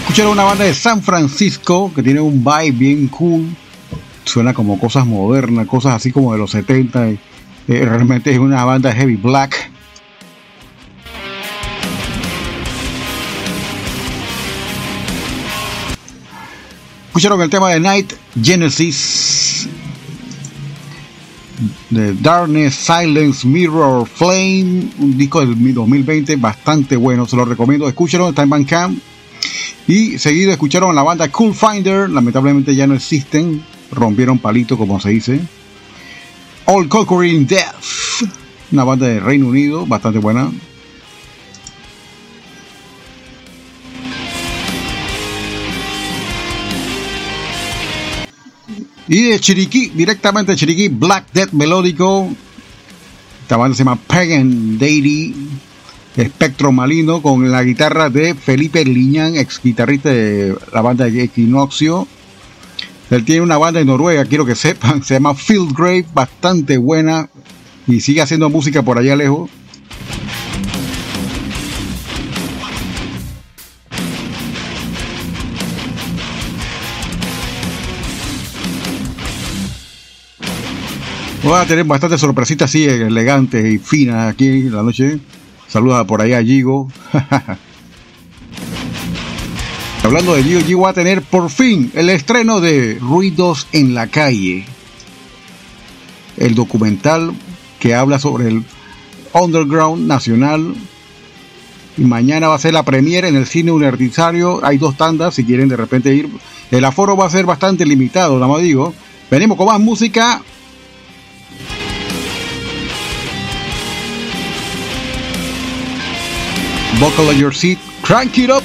Escucharon 0.00 0.32
una 0.32 0.44
banda 0.44 0.64
de 0.64 0.72
San 0.72 1.02
Francisco 1.02 1.92
que 1.94 2.02
tiene 2.02 2.20
un 2.20 2.42
vibe 2.42 2.70
bien 2.72 3.08
cool. 3.08 3.54
Suena 4.24 4.54
como 4.54 4.78
cosas 4.78 5.04
modernas, 5.04 5.66
cosas 5.66 5.96
así 5.96 6.12
como 6.12 6.32
de 6.32 6.38
los 6.38 6.50
70. 6.50 7.08
Eh, 7.10 7.18
realmente 7.66 8.32
es 8.32 8.38
una 8.38 8.64
banda 8.64 8.90
heavy 8.92 9.16
black. 9.16 9.70
Escucharon 17.08 17.42
el 17.42 17.50
tema 17.50 17.68
de 17.70 17.80
Night 17.80 18.14
Genesis 18.42 19.37
de 21.90 22.14
Darkness, 22.14 22.74
Silence, 22.74 23.46
Mirror, 23.46 24.06
Flame, 24.06 24.90
un 24.98 25.16
disco 25.16 25.40
del 25.44 25.74
2020 25.74 26.36
bastante 26.36 26.96
bueno, 26.96 27.26
se 27.26 27.36
lo 27.36 27.44
recomiendo, 27.44 27.88
escúchalo, 27.88 28.28
está 28.28 28.42
en 28.42 28.50
Bandcamp. 28.50 28.98
Y 29.86 30.18
seguido 30.18 30.52
escucharon 30.52 30.94
la 30.94 31.02
banda 31.02 31.30
Cool 31.30 31.54
Finder, 31.54 32.10
lamentablemente 32.10 32.74
ya 32.74 32.86
no 32.86 32.94
existen, 32.94 33.62
rompieron 33.90 34.38
palito 34.38 34.76
como 34.76 35.00
se 35.00 35.10
dice. 35.10 35.40
All 36.66 36.88
Conquering 36.88 37.46
Death, 37.46 38.22
una 38.72 38.84
banda 38.84 39.06
de 39.06 39.20
Reino 39.20 39.46
Unido, 39.46 39.86
bastante 39.86 40.18
buena. 40.18 40.50
Y 49.08 49.22
de 49.22 49.40
Chiriquí, 49.40 49.90
directamente 49.94 50.52
de 50.52 50.58
Chiriquí, 50.58 50.88
Black 50.88 51.32
Death 51.32 51.52
Melódico. 51.52 52.28
Esta 53.42 53.56
banda 53.56 53.74
se 53.74 53.82
llama 53.82 53.96
Pagan 53.96 54.78
Deity. 54.78 55.34
Espectro 56.16 56.72
Malino 56.72 57.22
con 57.22 57.50
la 57.50 57.62
guitarra 57.62 58.10
de 58.10 58.34
Felipe 58.34 58.84
Liñán, 58.84 59.36
ex 59.36 59.60
guitarrista 59.62 60.10
de 60.10 60.56
la 60.72 60.82
banda 60.82 61.04
de 61.06 61.22
Equinoxio. 61.22 62.08
Él 63.10 63.24
tiene 63.24 63.40
una 63.40 63.56
banda 63.56 63.80
en 63.80 63.86
Noruega, 63.86 64.24
quiero 64.24 64.44
que 64.44 64.54
sepan, 64.54 65.02
se 65.04 65.14
llama 65.14 65.34
Field 65.34 65.74
Grave, 65.74 66.04
bastante 66.12 66.76
buena 66.76 67.30
y 67.86 68.00
sigue 68.00 68.20
haciendo 68.20 68.50
música 68.50 68.82
por 68.82 68.98
allá 68.98 69.16
lejos. 69.16 69.48
Voy 81.42 81.54
a 81.54 81.66
tener 81.66 81.84
bastantes 81.84 82.20
sorpresitas 82.20 82.68
así 82.68 82.84
elegantes 82.84 83.64
y 83.64 83.78
finas 83.78 84.32
aquí 84.32 84.48
en 84.48 84.74
la 84.74 84.82
noche. 84.82 85.20
Saluda 85.68 86.04
por 86.04 86.20
allá 86.20 86.38
a 86.38 86.42
Gigo. 86.42 86.88
Hablando 90.02 90.34
de 90.34 90.42
Gigo, 90.42 90.60
Gigo 90.62 90.82
va 90.82 90.90
a 90.90 90.94
tener 90.94 91.22
por 91.22 91.48
fin 91.48 91.92
el 91.94 92.10
estreno 92.10 92.60
de 92.60 92.98
Ruidos 93.00 93.68
en 93.72 93.94
la 93.94 94.08
calle. 94.08 94.66
El 96.36 96.56
documental 96.56 97.32
que 97.78 97.94
habla 97.94 98.18
sobre 98.18 98.48
el 98.48 98.64
underground 99.32 100.08
nacional. 100.08 100.74
Y 101.96 102.02
mañana 102.02 102.48
va 102.48 102.56
a 102.56 102.60
ser 102.60 102.74
la 102.74 102.84
premiere 102.84 103.28
en 103.28 103.36
el 103.36 103.46
cine 103.46 103.70
universitario. 103.70 104.60
Hay 104.64 104.78
dos 104.78 104.96
tandas 104.96 105.34
si 105.34 105.44
quieren 105.44 105.68
de 105.68 105.76
repente 105.76 106.12
ir. 106.12 106.28
El 106.72 106.84
aforo 106.84 107.16
va 107.16 107.26
a 107.26 107.30
ser 107.30 107.46
bastante 107.46 107.86
limitado, 107.86 108.34
nada 108.34 108.52
más 108.52 108.62
digo. 108.62 108.92
Venimos 109.30 109.56
con 109.56 109.66
más 109.66 109.80
música. 109.80 110.42
Buckle 117.00 117.28
on 117.28 117.38
your 117.38 117.52
seat, 117.52 117.78
crank 118.02 118.38
it 118.38 118.50
up. 118.50 118.64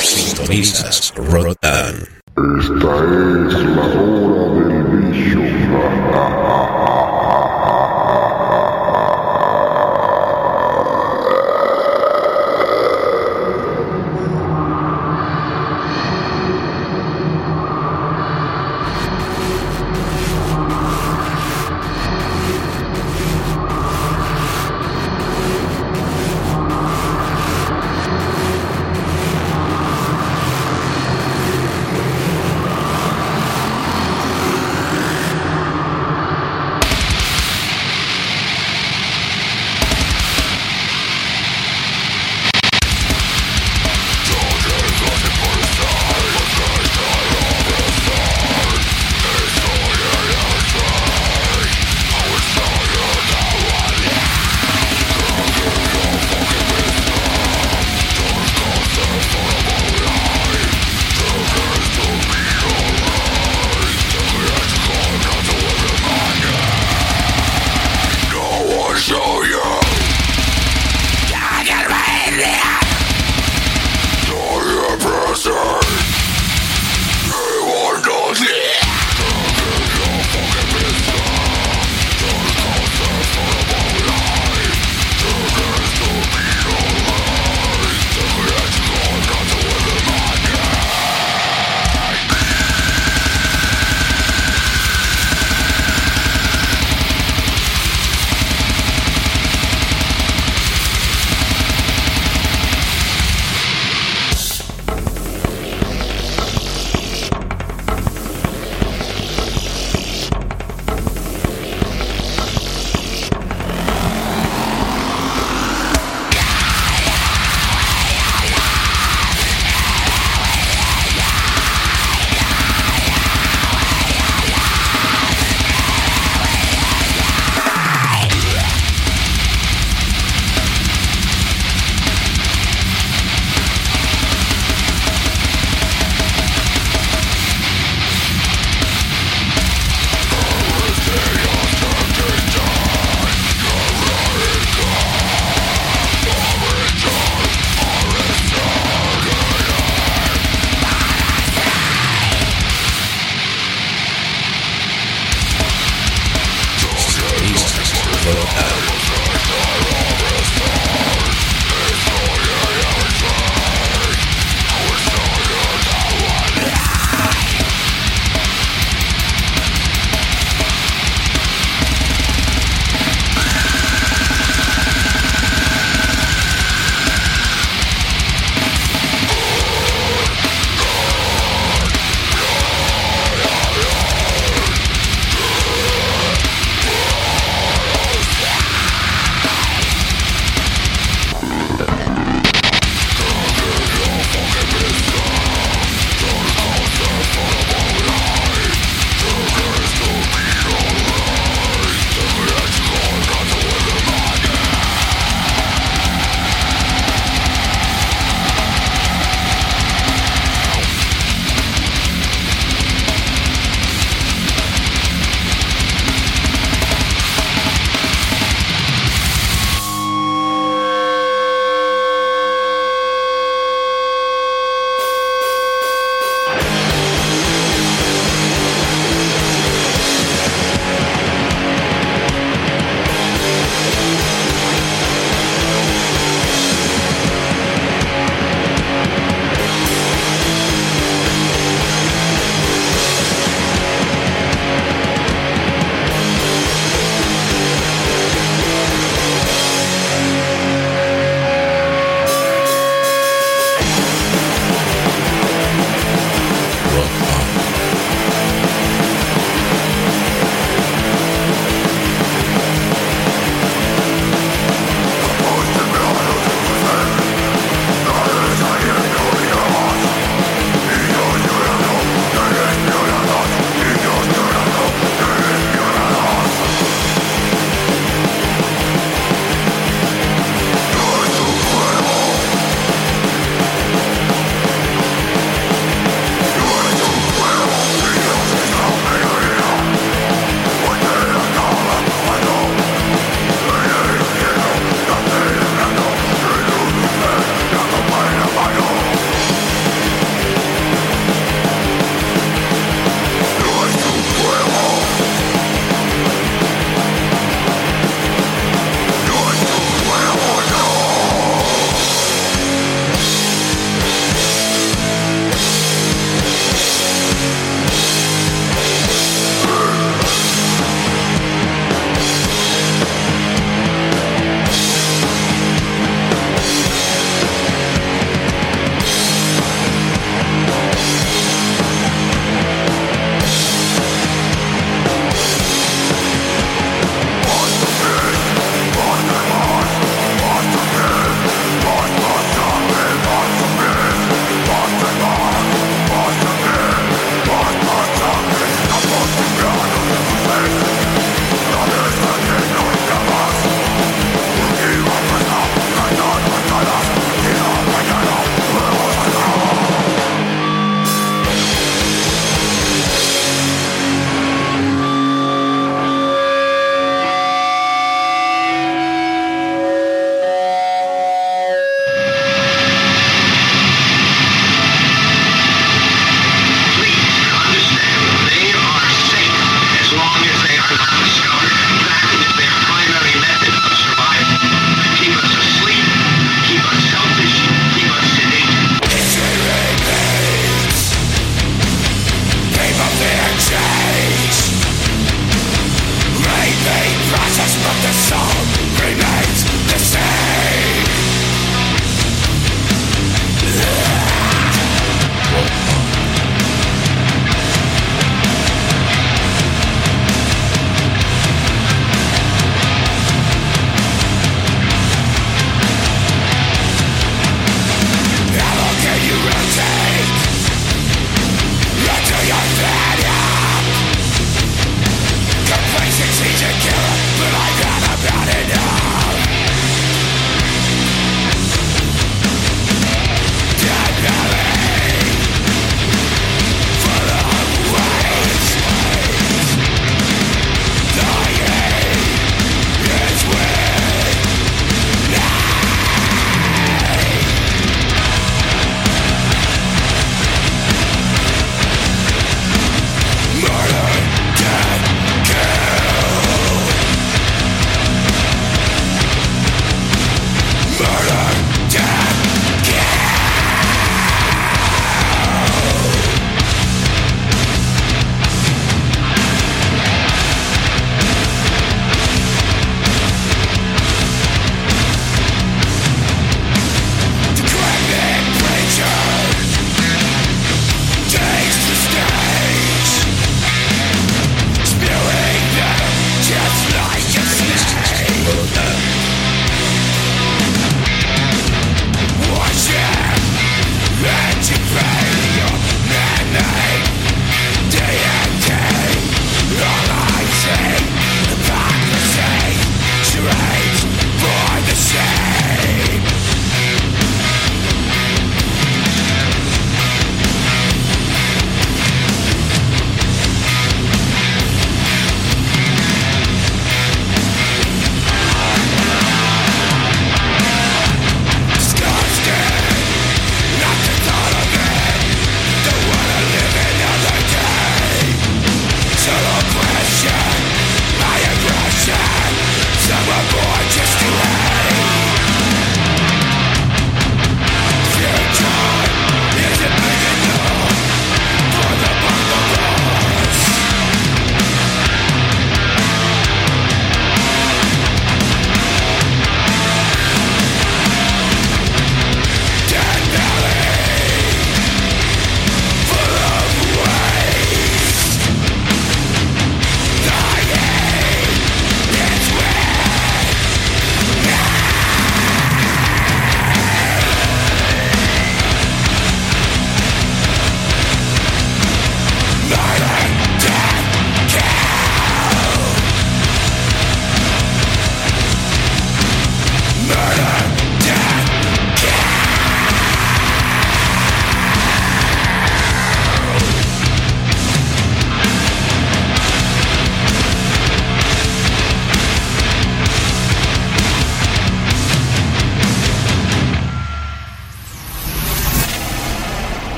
Sintonizas 0.00 1.12
Rock 1.16 1.58
On. 1.62 2.08
Esta 2.58 2.94
es 3.46 3.62
la 3.62 3.84
hora 3.84 4.54
del 4.54 4.73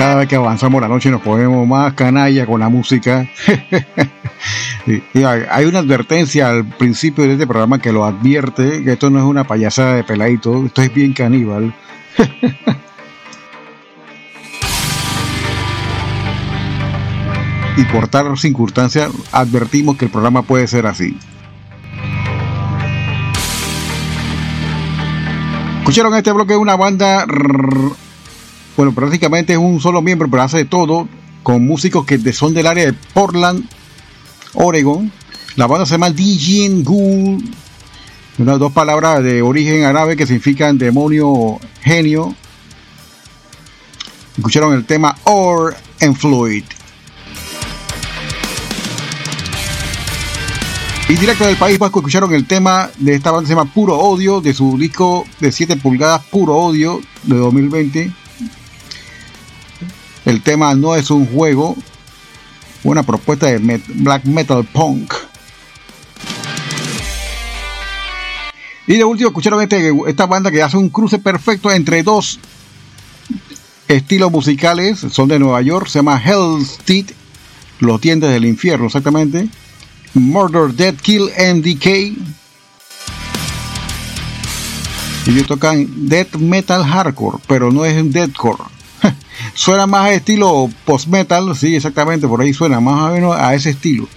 Cada 0.00 0.14
vez 0.14 0.28
que 0.28 0.36
avanzamos 0.36 0.80
la 0.80 0.88
noche 0.88 1.10
nos 1.10 1.20
ponemos 1.20 1.68
más 1.68 1.92
canalla 1.92 2.46
con 2.46 2.58
la 2.58 2.70
música. 2.70 3.28
hay, 5.14 5.64
una 5.66 5.80
advertencia 5.80 6.48
al 6.48 6.64
principio 6.64 7.24
de 7.24 7.34
este 7.34 7.46
programa 7.46 7.80
que 7.80 7.92
lo 7.92 8.06
advierte, 8.06 8.82
que 8.82 8.92
esto 8.92 9.10
no 9.10 9.18
es 9.18 9.26
una 9.26 9.44
payasada 9.44 9.96
de 9.96 10.04
peladito, 10.04 10.64
esto 10.64 10.80
es 10.80 10.94
bien 10.94 11.12
caníbal. 11.12 11.74
y 17.76 17.84
por 17.92 18.08
tal 18.08 18.38
circunstancia 18.38 19.10
advertimos 19.32 19.98
que 19.98 20.06
el 20.06 20.10
programa 20.10 20.40
puede 20.40 20.66
ser 20.66 20.86
así. 20.86 21.18
Escucharon 25.80 26.14
este 26.14 26.32
bloque 26.32 26.54
de 26.54 26.58
una 26.58 26.76
banda, 26.76 27.26
bueno, 28.76 28.94
prácticamente 28.94 29.52
es 29.52 29.58
un 29.58 29.80
solo 29.80 30.02
miembro, 30.02 30.28
pero 30.30 30.42
hace 30.42 30.58
de 30.58 30.64
todo, 30.64 31.08
con 31.42 31.66
músicos 31.66 32.06
que 32.06 32.18
son 32.32 32.54
del 32.54 32.66
área 32.66 32.86
de 32.86 32.92
Portland, 32.92 33.64
Oregon. 34.54 35.10
La 35.56 35.66
banda 35.66 35.86
se 35.86 35.92
llama 35.92 36.10
Dijin 36.10 36.84
Ghoul, 36.84 37.42
unas 38.38 38.58
dos 38.58 38.72
palabras 38.72 39.22
de 39.22 39.42
origen 39.42 39.84
árabe 39.84 40.16
que 40.16 40.26
significan 40.26 40.78
demonio, 40.78 41.58
genio. 41.82 42.34
Escucharon 44.36 44.74
el 44.74 44.84
tema 44.84 45.16
Or 45.24 45.76
and 46.00 46.16
Fluid. 46.16 46.64
Y 51.10 51.16
directo 51.16 51.44
del 51.44 51.56
País 51.56 51.76
Vasco 51.76 51.98
escucharon 51.98 52.32
el 52.32 52.46
tema 52.46 52.88
de 52.98 53.16
esta 53.16 53.32
banda 53.32 53.48
se 53.48 53.54
llama 53.56 53.72
Puro 53.74 53.98
Odio, 53.98 54.40
de 54.40 54.54
su 54.54 54.78
disco 54.78 55.26
de 55.40 55.50
7 55.50 55.76
pulgadas 55.76 56.22
Puro 56.26 56.54
Odio 56.54 57.00
de 57.24 57.36
2020. 57.36 58.12
El 60.30 60.42
tema 60.42 60.72
no 60.76 60.94
es 60.94 61.10
un 61.10 61.26
juego, 61.26 61.76
una 62.84 63.02
propuesta 63.02 63.46
de 63.46 63.82
black 63.88 64.26
metal 64.26 64.64
punk. 64.64 65.12
Y 68.86 68.94
de 68.94 69.02
último 69.02 69.30
escucharon 69.30 69.60
este- 69.60 69.92
esta 70.06 70.26
banda 70.26 70.52
que 70.52 70.62
hace 70.62 70.76
un 70.76 70.88
cruce 70.88 71.18
perfecto 71.18 71.72
entre 71.72 72.04
dos 72.04 72.38
estilos 73.88 74.30
musicales, 74.30 75.00
son 75.00 75.26
de 75.26 75.40
Nueva 75.40 75.62
York, 75.62 75.88
se 75.88 75.98
llama 75.98 76.22
Hell's 76.24 76.78
Teeth, 76.84 77.10
los 77.80 78.00
dientes 78.00 78.30
del 78.30 78.44
infierno 78.44 78.86
exactamente. 78.86 79.48
Murder, 80.14 80.72
Dead, 80.72 80.94
Kill 80.94 81.28
and 81.36 81.64
Decay. 81.64 82.16
Ellos 85.26 85.48
tocan 85.48 86.08
death 86.08 86.36
metal 86.36 86.84
hardcore, 86.84 87.38
pero 87.48 87.72
no 87.72 87.84
es 87.84 88.12
deathcore. 88.12 88.62
Suena 89.54 89.86
más 89.86 90.06
a 90.06 90.12
estilo 90.12 90.70
post 90.84 91.08
metal, 91.08 91.56
sí, 91.56 91.76
exactamente, 91.76 92.26
por 92.26 92.40
ahí 92.40 92.52
suena 92.52 92.80
más 92.80 93.10
o 93.10 93.14
menos 93.14 93.36
a 93.36 93.54
ese 93.54 93.70
estilo. 93.70 94.08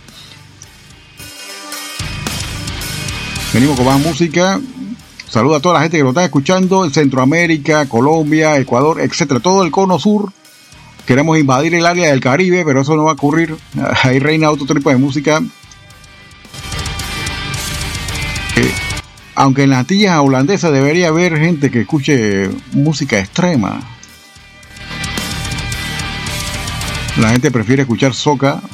Venimos 3.53 3.77
con 3.77 3.85
más 3.85 3.99
música. 3.99 4.59
Saluda 5.29 5.57
a 5.57 5.59
toda 5.59 5.75
la 5.75 5.81
gente 5.81 5.97
que 5.97 6.03
nos 6.03 6.11
está 6.11 6.25
escuchando 6.25 6.85
en 6.85 6.91
Centroamérica, 6.91 7.87
Colombia, 7.87 8.57
Ecuador, 8.57 8.99
etcétera, 8.99 9.39
todo 9.39 9.63
el 9.63 9.71
cono 9.71 9.99
sur. 9.99 10.31
Queremos 11.05 11.37
invadir 11.37 11.75
el 11.75 11.85
área 11.85 12.09
del 12.09 12.19
Caribe, 12.19 12.63
pero 12.65 12.81
eso 12.81 12.95
no 12.95 13.03
va 13.03 13.11
a 13.11 13.13
ocurrir. 13.13 13.55
Ahí 14.03 14.19
reina 14.19 14.49
otro 14.49 14.65
tipo 14.65 14.89
de 14.89 14.97
música. 14.97 15.41
Eh, 18.55 18.73
aunque 19.35 19.63
en 19.63 19.71
las 19.71 19.79
Antillas 19.79 20.19
holandesas 20.19 20.71
debería 20.71 21.09
haber 21.09 21.37
gente 21.37 21.69
que 21.69 21.81
escuche 21.81 22.49
música 22.71 23.19
extrema. 23.19 23.81
La 27.17 27.29
gente 27.29 27.51
prefiere 27.51 27.83
escuchar 27.83 28.13
soca. 28.13 28.59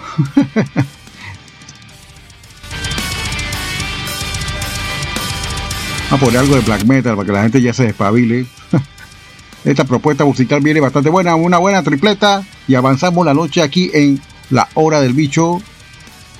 a 6.12 6.18
poner 6.18 6.40
algo 6.40 6.56
de 6.56 6.62
black 6.62 6.86
metal 6.86 7.16
para 7.16 7.26
que 7.26 7.32
la 7.32 7.44
gente 7.44 7.62
ya 7.62 7.74
se 7.74 7.84
despabile. 7.84 8.48
Esta 9.66 9.84
propuesta 9.84 10.26
musical 10.26 10.62
viene 10.62 10.80
bastante 10.80 11.10
buena, 11.10 11.36
una 11.36 11.58
buena 11.58 11.84
tripleta 11.84 12.44
y 12.68 12.76
avanzamos 12.76 13.26
la 13.26 13.34
noche 13.34 13.62
aquí 13.62 13.92
en 13.94 14.20
La 14.50 14.68
Hora 14.74 15.02
del 15.02 15.14
Bicho, 15.14 15.62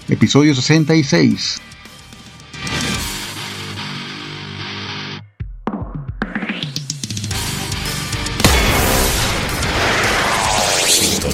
episodio 0.08 0.56
66. 0.56 1.62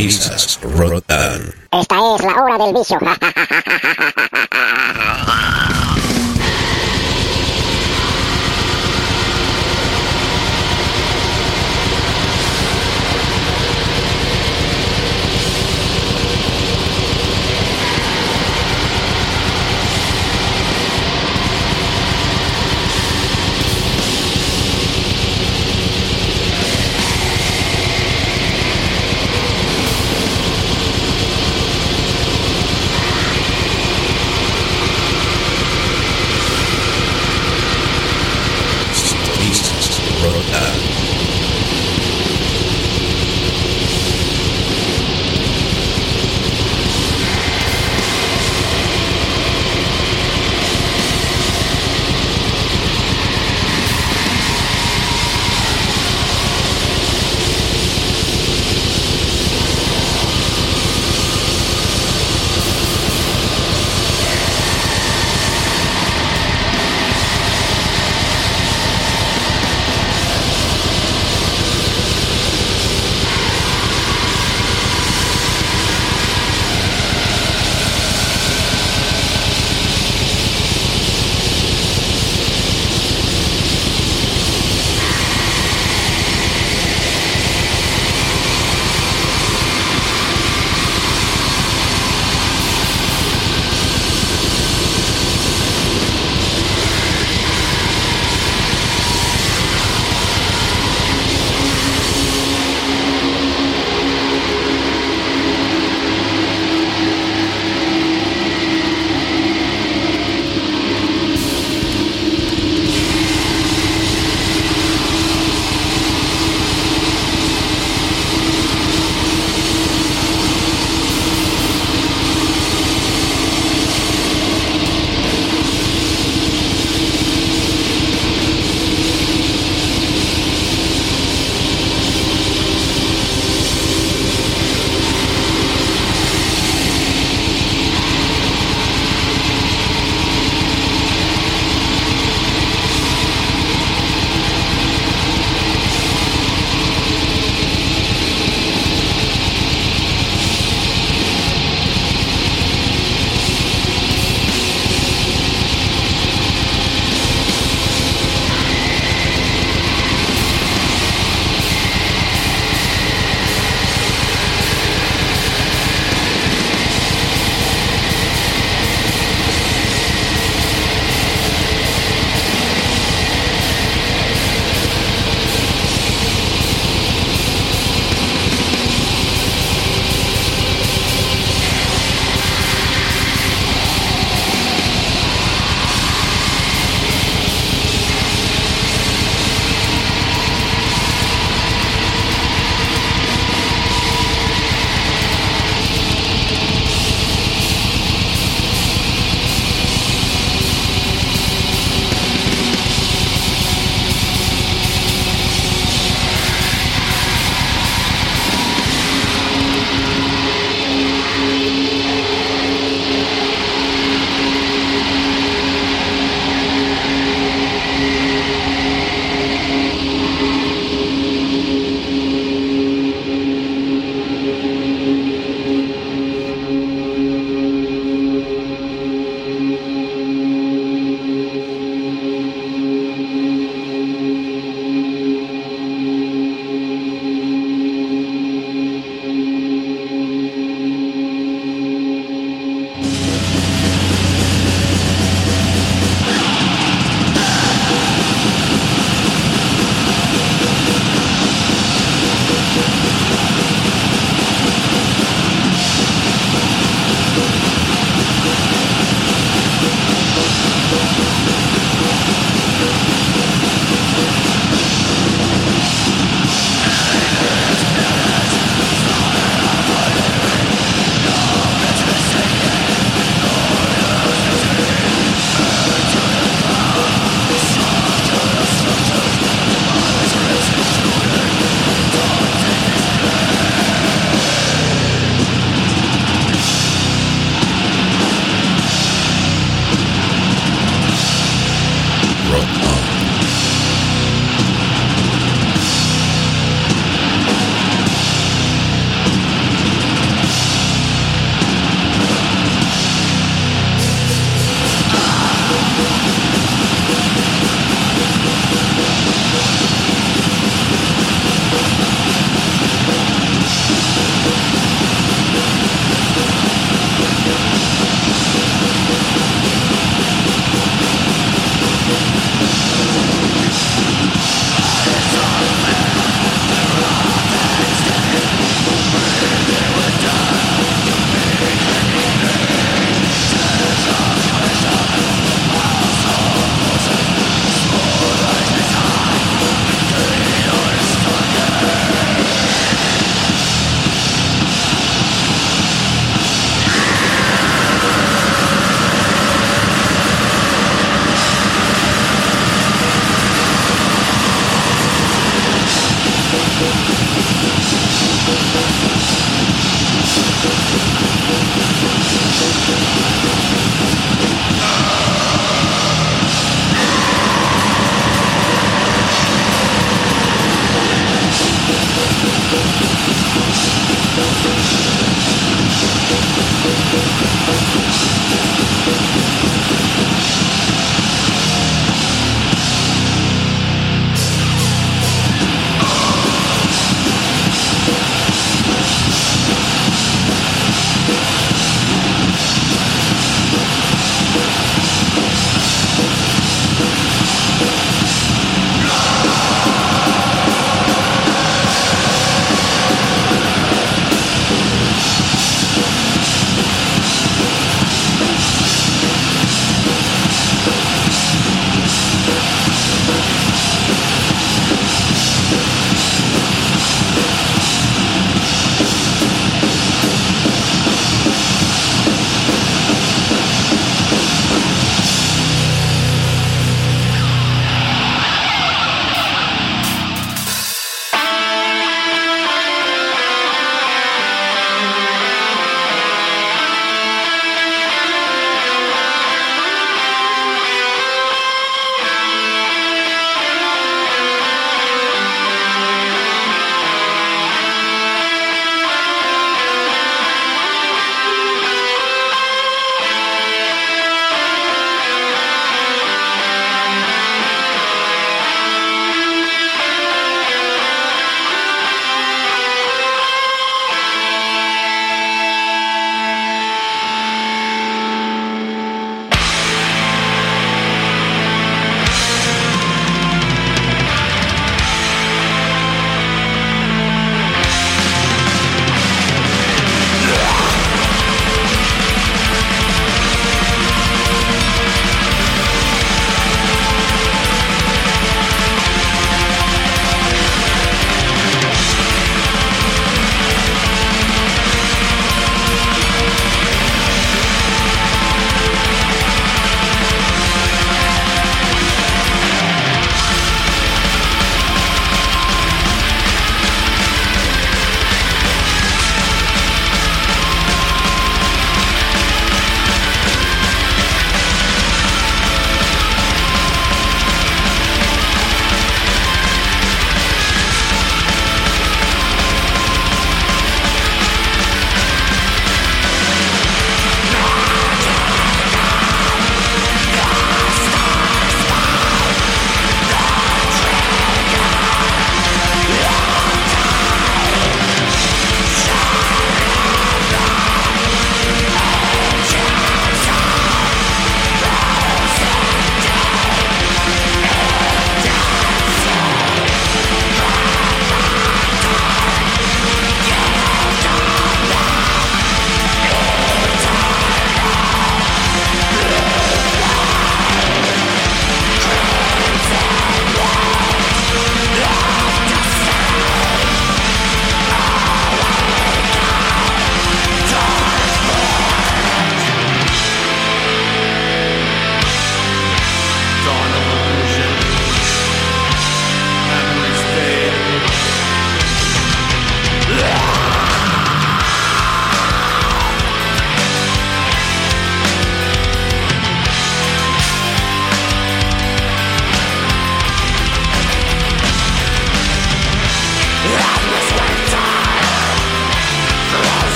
Sintonizas 0.00 0.58
Rotan. 0.62 1.52
Esta 1.72 1.96
es 1.96 2.22
la 2.22 2.42
hora 2.42 2.64
del 2.64 2.72
vicio. 2.72 2.98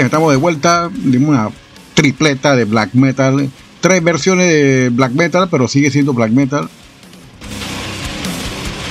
Estamos 0.00 0.32
de 0.32 0.36
vuelta. 0.36 0.90
Dimos 0.92 1.30
una 1.30 1.50
tripleta 1.94 2.56
de 2.56 2.64
black 2.64 2.94
metal. 2.94 3.48
Tres 3.80 4.02
versiones 4.02 4.48
de 4.48 4.88
black 4.90 5.12
metal, 5.12 5.48
pero 5.50 5.68
sigue 5.68 5.90
siendo 5.90 6.12
black 6.12 6.32
metal. 6.32 6.68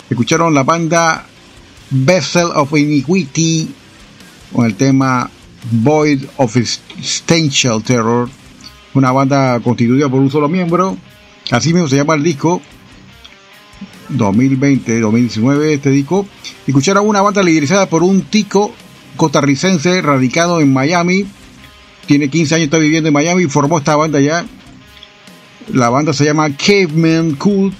Escucharon 0.09 0.53
la 0.53 0.63
banda 0.63 1.25
Vessel 1.89 2.47
of 2.55 2.71
Iniquity 2.77 3.73
con 4.53 4.65
el 4.65 4.75
tema 4.75 5.29
Void 5.71 6.23
of 6.37 6.55
Existential 6.55 7.83
Terror. 7.83 8.29
Una 8.93 9.11
banda 9.11 9.59
constituida 9.59 10.07
por 10.07 10.21
un 10.21 10.31
solo 10.31 10.47
miembro. 10.47 10.97
Así 11.51 11.73
mismo 11.73 11.89
se 11.89 11.97
llama 11.97 12.13
el 12.13 12.23
disco. 12.23 12.61
2020-2019 14.11 15.63
este 15.63 15.89
disco. 15.89 16.25
Escucharon 16.65 17.07
una 17.07 17.21
banda 17.21 17.43
liderizada 17.43 17.87
por 17.89 18.03
un 18.03 18.21
tico 18.21 18.73
costarricense 19.17 20.01
radicado 20.01 20.59
en 20.61 20.73
Miami. 20.73 21.25
Tiene 22.05 22.29
15 22.29 22.55
años, 22.55 22.65
está 22.65 22.77
viviendo 22.77 23.07
en 23.07 23.13
Miami 23.13 23.43
y 23.43 23.47
formó 23.47 23.77
esta 23.77 23.95
banda 23.95 24.19
ya. 24.19 24.45
La 25.71 25.89
banda 25.89 26.13
se 26.13 26.25
llama 26.25 26.49
Caveman 26.55 27.35
Cool 27.35 27.73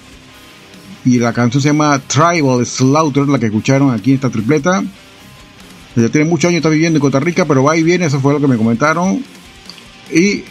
y 1.04 1.18
la 1.18 1.32
canción 1.32 1.62
se 1.62 1.68
llama 1.68 2.00
Tribal 2.06 2.64
Slaughter, 2.64 3.28
la 3.28 3.38
que 3.38 3.46
escucharon 3.46 3.92
aquí 3.92 4.10
en 4.10 4.16
esta 4.16 4.30
tripleta. 4.30 4.82
Ya 5.96 6.08
tiene 6.08 6.28
muchos 6.28 6.48
años, 6.48 6.58
está 6.58 6.70
viviendo 6.70 6.96
en 6.96 7.00
Costa 7.00 7.20
Rica, 7.20 7.44
pero 7.44 7.62
va 7.62 7.76
y 7.76 7.82
viene, 7.82 8.06
eso 8.06 8.20
fue 8.20 8.32
lo 8.32 8.40
que 8.40 8.48
me 8.48 8.56
comentaron. 8.56 9.22
Y 10.10 10.44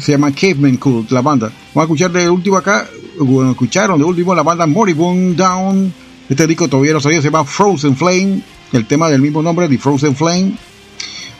se 0.00 0.12
llama 0.12 0.32
Caveman 0.32 0.76
Cult, 0.76 1.10
la 1.10 1.22
banda. 1.22 1.46
Vamos 1.74 1.76
a 1.76 1.82
escuchar 1.84 2.12
de 2.12 2.28
último 2.28 2.56
acá, 2.56 2.88
bueno, 3.20 3.52
escucharon 3.52 3.98
de 3.98 4.04
último 4.04 4.34
la 4.34 4.42
banda 4.42 4.66
Moribund 4.66 5.36
Down. 5.36 5.92
Este 6.28 6.46
disco 6.46 6.68
todavía 6.68 6.92
no 6.92 7.00
sabía, 7.00 7.22
se 7.22 7.30
llama 7.30 7.44
Frozen 7.44 7.96
Flame, 7.96 8.42
el 8.72 8.86
tema 8.86 9.08
del 9.08 9.20
mismo 9.20 9.42
nombre, 9.42 9.68
The 9.68 9.78
Frozen 9.78 10.16
Flame. 10.16 10.52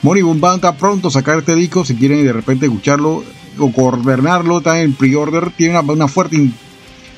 Moribund 0.03 0.43
está 0.55 0.77
pronto 0.77 1.11
sacar 1.11 1.39
este 1.39 1.55
disco, 1.55 1.85
si 1.85 1.97
quieren 1.97 2.25
de 2.25 2.33
repente 2.33 2.67
escucharlo 2.67 3.25
o 3.59 3.69
gobernarlo, 3.69 4.59
está 4.59 4.81
en 4.81 4.93
pre-order, 4.93 5.51
tiene 5.51 5.79
una, 5.79 6.07
fuerte 6.07 6.51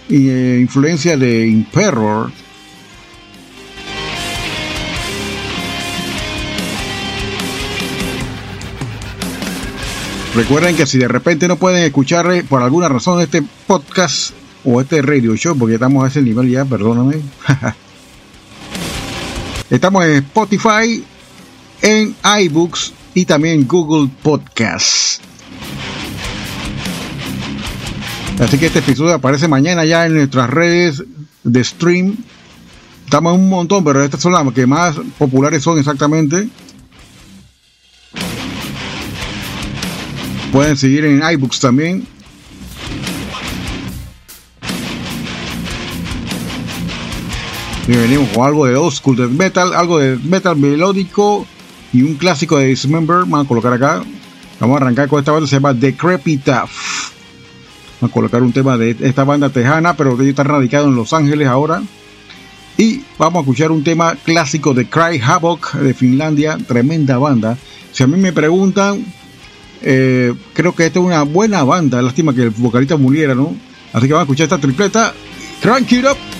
eh, 0.08 0.58
influencia 0.60 1.16
de 1.16 1.46
Imperor. 1.46 2.32
Recuerden 10.34 10.76
que 10.76 10.86
si 10.86 10.96
de 10.96 11.08
repente 11.08 11.48
no 11.48 11.56
pueden 11.56 11.82
escuchar 11.82 12.32
eh, 12.32 12.44
por 12.44 12.62
alguna 12.62 12.88
razón 12.88 13.20
este 13.20 13.42
podcast 13.66 14.30
o 14.64 14.80
este 14.80 15.02
radio 15.02 15.36
show, 15.36 15.58
porque 15.58 15.74
estamos 15.74 16.04
a 16.04 16.08
ese 16.08 16.22
nivel 16.22 16.48
ya, 16.48 16.64
perdóname. 16.64 17.16
estamos 19.70 20.04
en 20.04 20.16
Spotify, 20.16 21.04
en 21.82 22.14
iBooks 22.42 22.92
y 23.14 23.24
también 23.24 23.66
Google 23.66 24.10
Podcasts. 24.22 25.20
Así 28.40 28.58
que 28.58 28.66
este 28.66 28.80
episodio 28.80 29.14
aparece 29.14 29.48
mañana 29.48 29.84
ya 29.84 30.06
en 30.06 30.14
nuestras 30.14 30.50
redes 30.50 31.04
de 31.44 31.62
stream. 31.64 32.16
Estamos 33.04 33.34
en 33.34 33.40
un 33.40 33.48
montón, 33.50 33.84
pero 33.84 34.02
estas 34.02 34.20
son 34.20 34.32
las 34.32 34.50
que 34.52 34.66
más 34.66 34.96
populares 35.18 35.62
son 35.62 35.78
exactamente. 35.78 36.48
Pueden 40.52 40.76
seguir 40.76 41.04
en 41.04 41.22
iBooks 41.22 41.60
también. 41.60 42.06
Venimos 47.96 48.28
con 48.28 48.46
algo 48.46 48.66
de 48.66 48.76
old 48.76 48.92
school 48.92 49.16
death 49.16 49.30
metal, 49.30 49.74
algo 49.74 49.98
de 49.98 50.16
metal 50.16 50.56
melódico 50.56 51.46
y 51.92 52.02
un 52.02 52.14
clásico 52.14 52.58
de 52.58 52.66
Dismember. 52.66 53.18
Vamos 53.20 53.44
a 53.44 53.48
colocar 53.48 53.72
acá. 53.72 54.02
Vamos 54.60 54.78
a 54.78 54.84
arrancar 54.84 55.08
con 55.08 55.18
esta 55.18 55.32
banda, 55.32 55.48
se 55.48 55.56
llama 55.56 55.72
Decrepitaf. 55.72 56.70
Vamos 58.00 58.10
a 58.10 58.14
colocar 58.14 58.42
un 58.42 58.52
tema 58.52 58.76
de 58.76 58.96
esta 59.00 59.24
banda 59.24 59.48
tejana, 59.48 59.96
pero 59.96 60.12
ellos 60.12 60.28
están 60.28 60.46
radicados 60.46 60.88
en 60.88 60.96
Los 60.96 61.12
Ángeles 61.12 61.48
ahora. 61.48 61.82
Y 62.76 63.02
vamos 63.18 63.40
a 63.40 63.40
escuchar 63.40 63.72
un 63.72 63.82
tema 63.82 64.14
clásico 64.16 64.72
de 64.72 64.88
Cry 64.88 65.20
Havoc 65.20 65.74
de 65.74 65.92
Finlandia, 65.94 66.58
tremenda 66.66 67.18
banda. 67.18 67.58
Si 67.92 68.02
a 68.02 68.06
mí 68.06 68.16
me 68.16 68.32
preguntan, 68.32 69.04
eh, 69.82 70.32
creo 70.52 70.74
que 70.74 70.86
esta 70.86 70.98
es 70.98 71.04
una 71.04 71.22
buena 71.22 71.64
banda. 71.64 72.00
Lástima 72.00 72.34
que 72.34 72.44
el 72.44 72.50
vocalista 72.50 72.96
muriera, 72.96 73.34
¿no? 73.34 73.54
Así 73.92 74.06
que 74.06 74.12
vamos 74.12 74.22
a 74.22 74.32
escuchar 74.32 74.44
esta 74.44 74.58
tripleta. 74.58 75.12
Crank 75.60 75.92
it 75.92 76.04
up. 76.04 76.39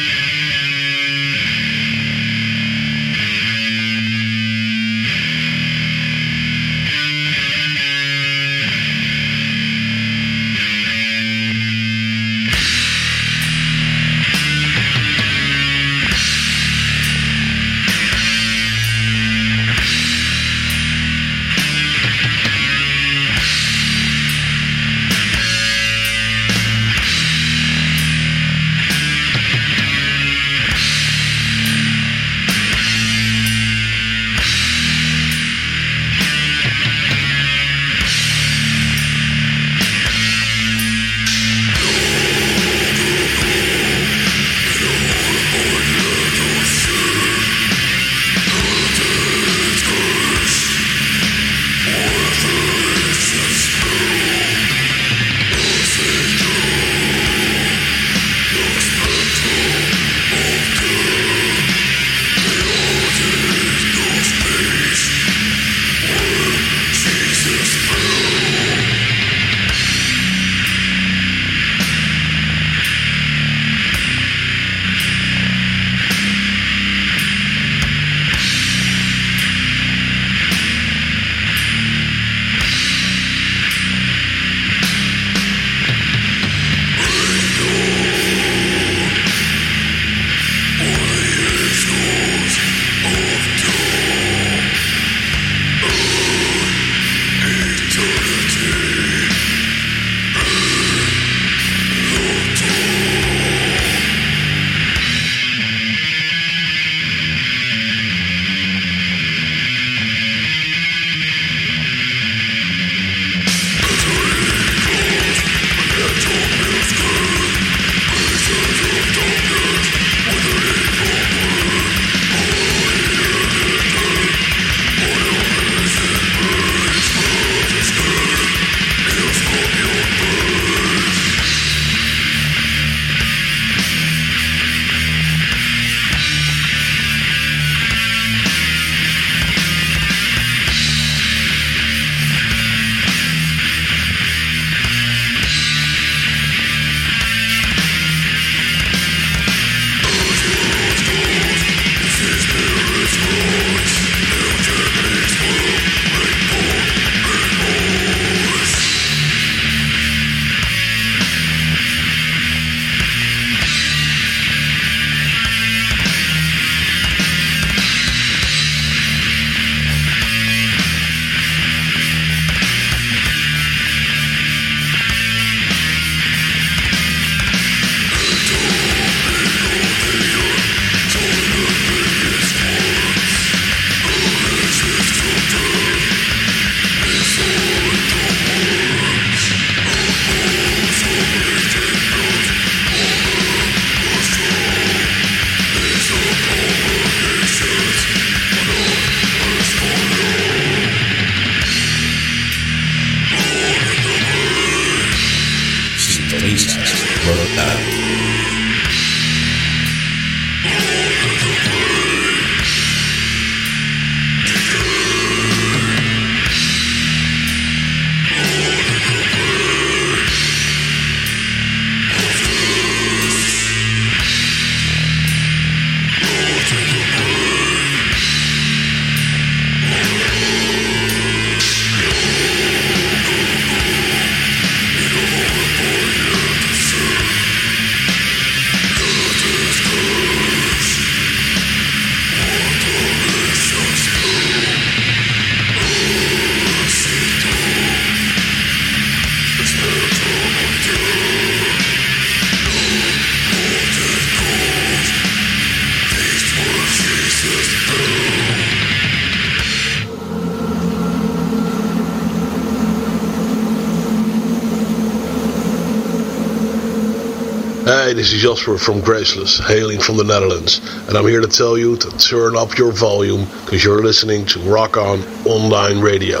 this 268.31 268.37
is 268.37 268.43
Jasper 268.43 268.77
from 268.77 269.01
Graceless, 269.01 269.59
hailing 269.67 269.99
from 269.99 270.15
the 270.15 270.23
Netherlands, 270.23 270.79
and 271.09 271.17
I'm 271.17 271.27
here 271.27 271.41
to 271.41 271.47
tell 271.49 271.77
you 271.77 271.97
to 271.97 272.17
turn 272.17 272.55
up 272.55 272.77
your 272.77 272.93
volume 272.93 273.43
because 273.65 273.83
you're 273.83 274.01
listening 274.01 274.45
to 274.45 274.59
Rock 274.61 274.95
On 274.95 275.19
Online 275.45 275.99
Radio. 275.99 276.39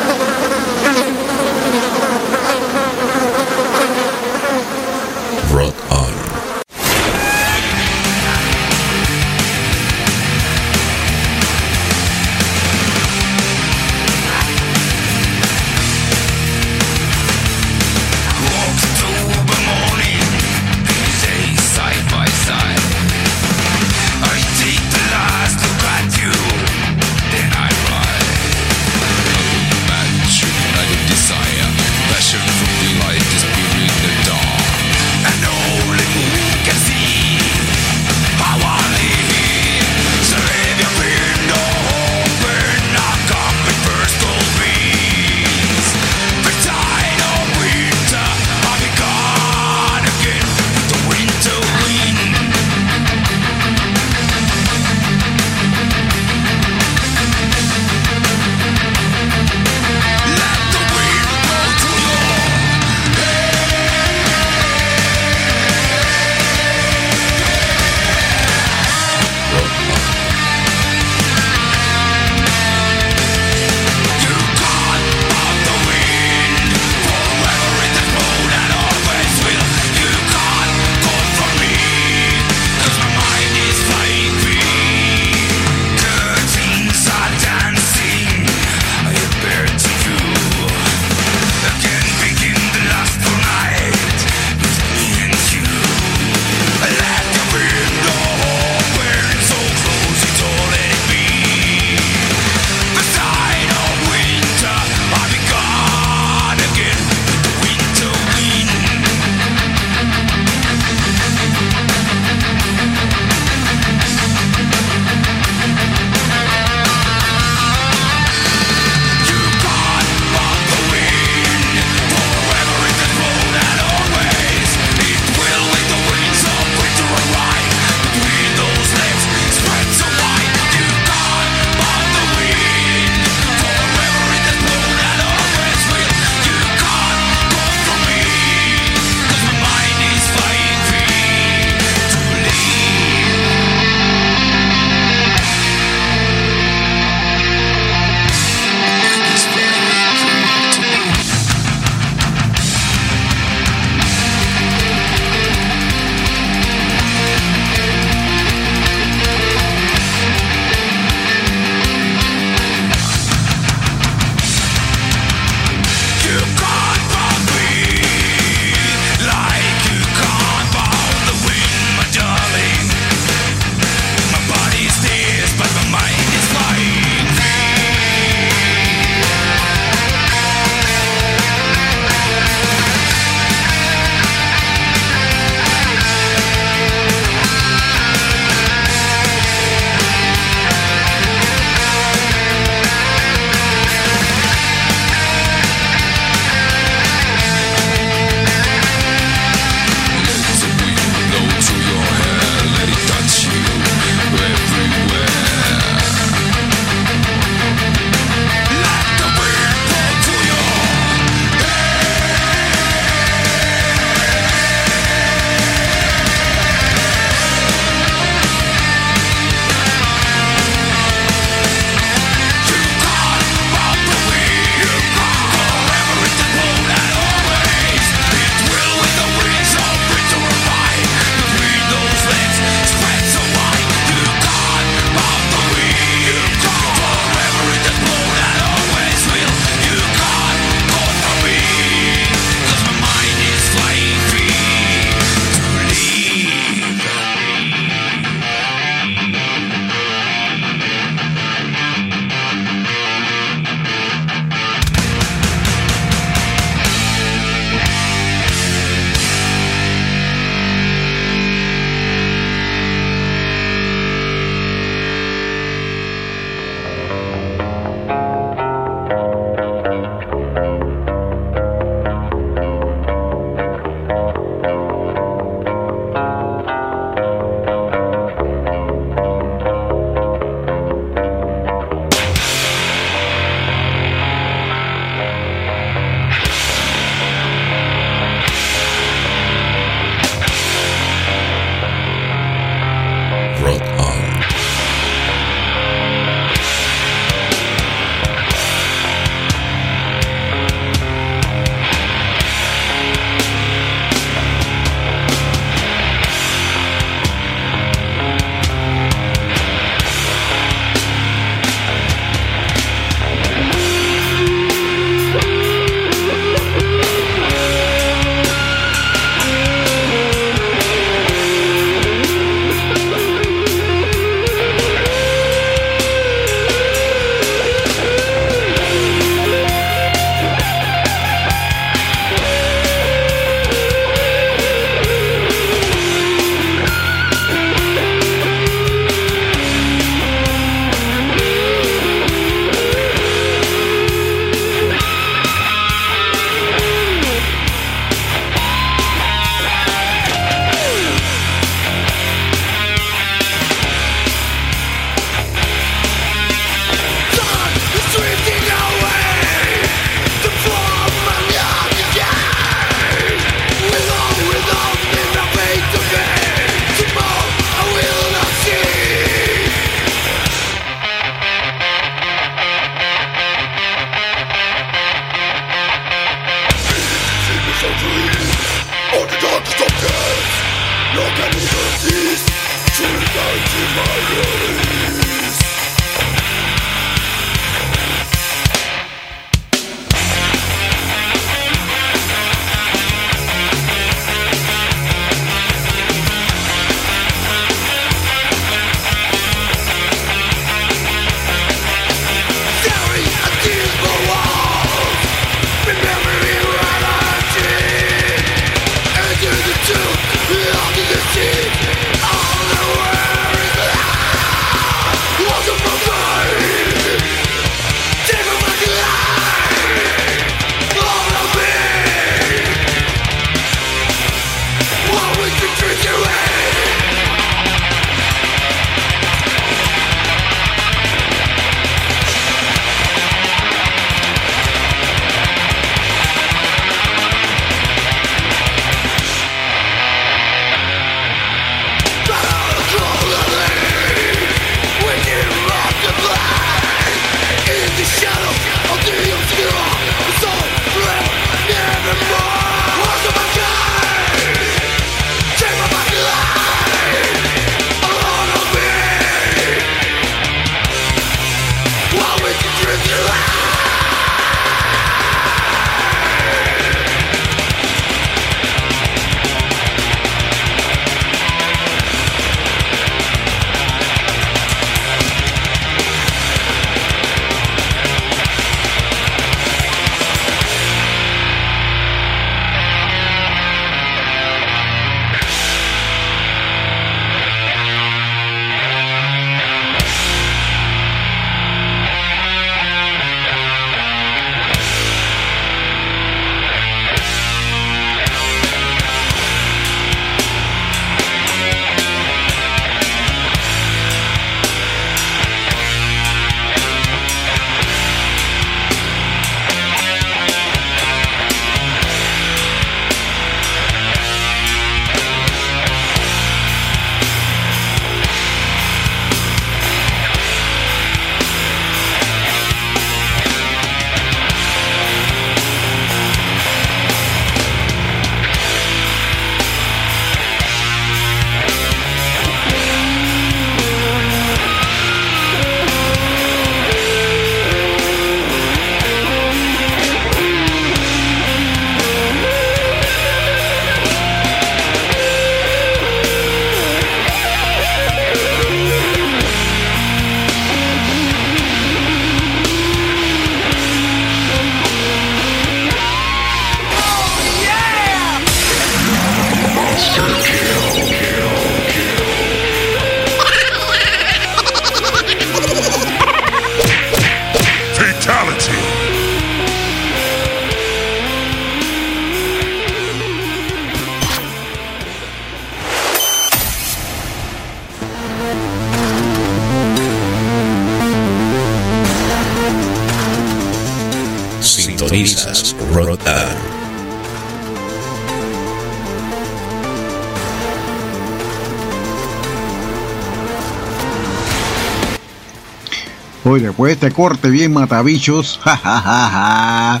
Este 596.88 597.10
corte 597.12 597.50
bien 597.50 597.72
matabichos. 597.72 598.60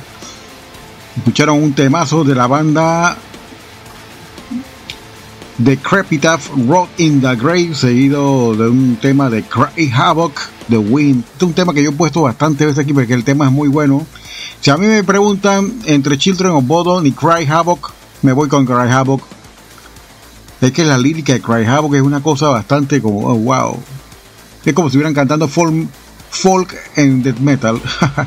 Escucharon 1.16 1.62
un 1.62 1.72
temazo 1.74 2.24
de 2.24 2.34
la 2.34 2.46
banda 2.46 3.16
The 5.62 5.76
Crepitaph 5.76 6.48
Rock 6.66 6.88
in 6.98 7.20
the 7.20 7.36
Grave, 7.36 7.74
seguido 7.74 8.54
de 8.54 8.68
un 8.68 8.96
tema 8.96 9.28
de 9.28 9.42
Cry 9.42 9.92
Havoc, 9.94 10.40
The 10.70 10.78
Wind. 10.78 11.24
Este 11.24 11.36
es 11.36 11.42
un 11.42 11.52
tema 11.52 11.74
que 11.74 11.82
yo 11.82 11.90
he 11.90 11.92
puesto 11.92 12.22
bastante 12.22 12.64
veces 12.64 12.78
aquí 12.78 12.94
porque 12.94 13.12
el 13.12 13.24
tema 13.24 13.44
es 13.46 13.52
muy 13.52 13.68
bueno. 13.68 14.06
Si 14.60 14.70
a 14.70 14.78
mí 14.78 14.86
me 14.86 15.04
preguntan 15.04 15.80
entre 15.84 16.16
Children 16.16 16.52
of 16.52 16.66
Bodom 16.66 17.04
y 17.04 17.12
Cry 17.12 17.46
Havoc, 17.46 17.92
me 18.22 18.32
voy 18.32 18.48
con 18.48 18.64
Cry 18.64 18.90
Havoc. 18.90 19.22
Es 20.62 20.72
que 20.72 20.84
la 20.84 20.96
lírica 20.96 21.34
de 21.34 21.42
Cry 21.42 21.66
Havoc 21.66 21.94
es 21.94 22.02
una 22.02 22.22
cosa 22.22 22.48
bastante 22.48 23.02
como, 23.02 23.26
oh, 23.26 23.34
wow. 23.34 23.78
Es 24.64 24.72
como 24.72 24.88
si 24.88 24.92
estuvieran 24.92 25.14
cantando 25.14 25.48
folk, 25.48 25.88
folk 26.30 26.74
en 26.96 27.22
death 27.22 27.38
metal. 27.38 27.80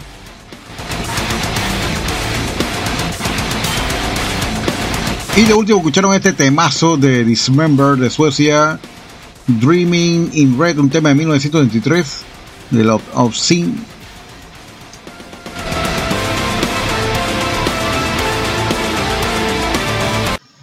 y 5.36 5.44
de 5.44 5.54
último 5.54 5.80
escucharon 5.80 6.14
este 6.14 6.34
temazo 6.34 6.96
de 6.98 7.24
Dismember 7.24 7.98
de 7.98 8.10
Suecia, 8.10 8.80
Dreaming 9.48 10.30
in 10.34 10.60
Red, 10.60 10.78
un 10.78 10.90
tema 10.90 11.10
de 11.10 11.16
1923 11.16 12.34
de 12.70 12.90
of 12.90 13.36
Sin. 13.36 13.84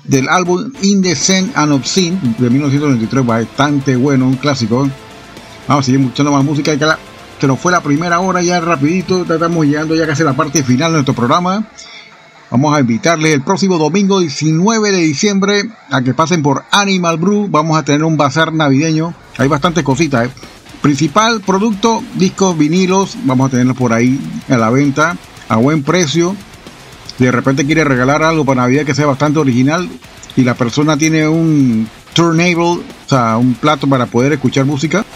Del 0.04 0.28
álbum 0.28 0.72
Indecent 0.82 1.56
and 1.56 1.72
Obscene 1.72 2.18
de 2.38 2.50
1993, 2.50 3.24
bastante 3.24 3.94
bueno, 3.94 4.26
un 4.26 4.34
clásico. 4.34 4.88
Vamos 5.68 5.84
a 5.84 5.86
seguir 5.86 6.00
escuchando 6.00 6.32
más 6.32 6.44
música 6.44 6.76
que, 6.76 6.84
la, 6.84 6.98
que 7.40 7.46
nos 7.46 7.58
fue 7.58 7.72
la 7.72 7.80
primera 7.80 8.20
hora 8.20 8.42
ya 8.42 8.60
rapidito, 8.60 9.22
estamos 9.22 9.64
llegando 9.64 9.96
ya 9.96 10.06
casi 10.06 10.22
a 10.22 10.26
la 10.26 10.34
parte 10.34 10.62
final 10.62 10.92
de 10.92 10.98
nuestro 10.98 11.14
programa. 11.14 11.64
Vamos 12.50 12.76
a 12.76 12.80
invitarles 12.80 13.32
el 13.32 13.42
próximo 13.42 13.78
domingo 13.78 14.20
19 14.20 14.92
de 14.92 14.98
diciembre 14.98 15.70
a 15.90 16.02
que 16.02 16.12
pasen 16.12 16.42
por 16.42 16.64
Animal 16.70 17.16
Brew. 17.16 17.48
Vamos 17.48 17.78
a 17.78 17.82
tener 17.82 18.04
un 18.04 18.18
bazar 18.18 18.52
navideño. 18.52 19.14
Hay 19.38 19.48
bastantes 19.48 19.82
cositas. 19.84 20.26
¿eh? 20.26 20.30
Principal 20.82 21.40
producto, 21.40 22.02
discos, 22.16 22.58
vinilos. 22.58 23.16
Vamos 23.24 23.48
a 23.48 23.50
tenerlos 23.52 23.76
por 23.76 23.94
ahí 23.94 24.20
a 24.48 24.58
la 24.58 24.68
venta 24.68 25.16
a 25.48 25.56
buen 25.56 25.82
precio. 25.82 26.36
De 27.18 27.30
repente 27.30 27.64
quiere 27.64 27.84
regalar 27.84 28.22
algo 28.22 28.44
para 28.44 28.62
Navidad 28.62 28.84
que 28.84 28.94
sea 28.94 29.06
bastante 29.06 29.38
original 29.38 29.88
y 30.36 30.42
la 30.42 30.54
persona 30.54 30.98
tiene 30.98 31.26
un 31.26 31.88
turntable, 32.12 32.62
o 32.62 32.82
sea, 33.06 33.38
un 33.38 33.54
plato 33.54 33.86
para 33.86 34.06
poder 34.06 34.34
escuchar 34.34 34.66
música. 34.66 35.06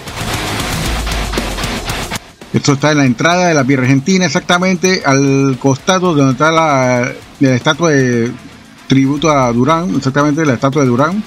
Esto 2.55 2.74
está 2.74 2.93
en 2.93 2.98
la 2.98 3.05
entrada 3.05 3.48
de 3.48 3.55
la 3.55 3.64
Vía 3.64 3.78
Argentina, 3.78 4.24
exactamente 4.24 5.02
al 5.05 5.59
costado 5.59 6.14
donde 6.14 6.35
está 6.35 6.52
la, 6.52 7.12
estatua 7.40 7.90
de 7.90 8.31
tributo 8.86 9.28
a 9.28 9.52
Durán, 9.52 9.93
exactamente 9.97 10.47
la 10.47 10.55
estatua 10.55 10.82
de 10.82 10.89
Durán. 10.89 11.24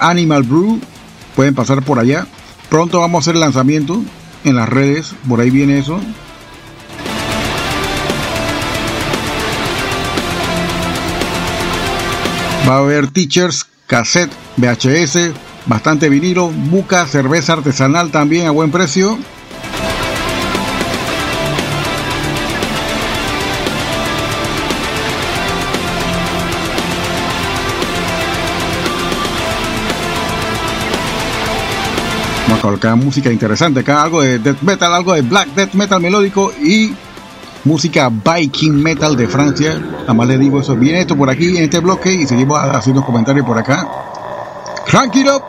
Animal 0.00 0.44
Brew, 0.44 0.80
pueden 1.34 1.54
pasar 1.54 1.82
por 1.82 1.98
allá. 1.98 2.26
Pronto 2.70 3.00
vamos 3.00 3.18
a 3.18 3.20
hacer 3.20 3.34
el 3.34 3.40
lanzamiento 3.40 4.02
en 4.44 4.56
las 4.56 4.66
redes, 4.66 5.14
por 5.28 5.40
ahí 5.42 5.50
viene 5.50 5.78
eso. 5.78 6.00
Va 12.66 12.76
a 12.76 12.78
haber 12.78 13.08
teachers, 13.08 13.66
cassette, 13.86 14.32
VHS, 14.56 15.32
bastante 15.66 16.08
vinilo, 16.08 16.48
buca, 16.48 17.04
cerveza 17.06 17.52
artesanal 17.52 18.10
también 18.10 18.46
a 18.46 18.52
buen 18.52 18.70
precio. 18.70 19.18
Vamos 32.66 32.78
a 32.78 32.82
colocar 32.82 33.04
música 33.04 33.30
interesante 33.30 33.78
acá, 33.78 34.02
algo 34.02 34.22
de 34.22 34.40
death 34.40 34.60
metal, 34.62 34.92
algo 34.92 35.12
de 35.12 35.22
black 35.22 35.46
death 35.54 35.72
metal 35.74 36.00
melódico 36.00 36.50
y 36.60 36.92
música 37.62 38.10
Viking 38.10 38.72
metal 38.82 39.16
de 39.16 39.28
Francia. 39.28 39.80
Además 40.02 40.26
les 40.26 40.40
digo 40.40 40.58
eso, 40.58 40.74
viene 40.74 41.02
esto 41.02 41.16
por 41.16 41.30
aquí 41.30 41.56
en 41.56 41.62
este 41.62 41.78
bloque 41.78 42.12
y 42.12 42.26
seguimos 42.26 42.58
haciendo 42.58 43.04
comentarios 43.04 43.46
por 43.46 43.56
acá. 43.56 43.86
Crank 44.84 45.14
it 45.14 45.28
up. 45.28 45.42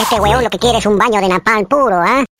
Este 0.00 0.20
weón 0.20 0.44
lo 0.44 0.50
que 0.50 0.58
quiere 0.60 0.78
es 0.78 0.86
un 0.86 0.96
baño 0.96 1.20
de 1.20 1.28
napalm 1.28 1.66
puro, 1.66 1.96
¿ah? 1.96 2.24
Sintonizas 2.24 2.33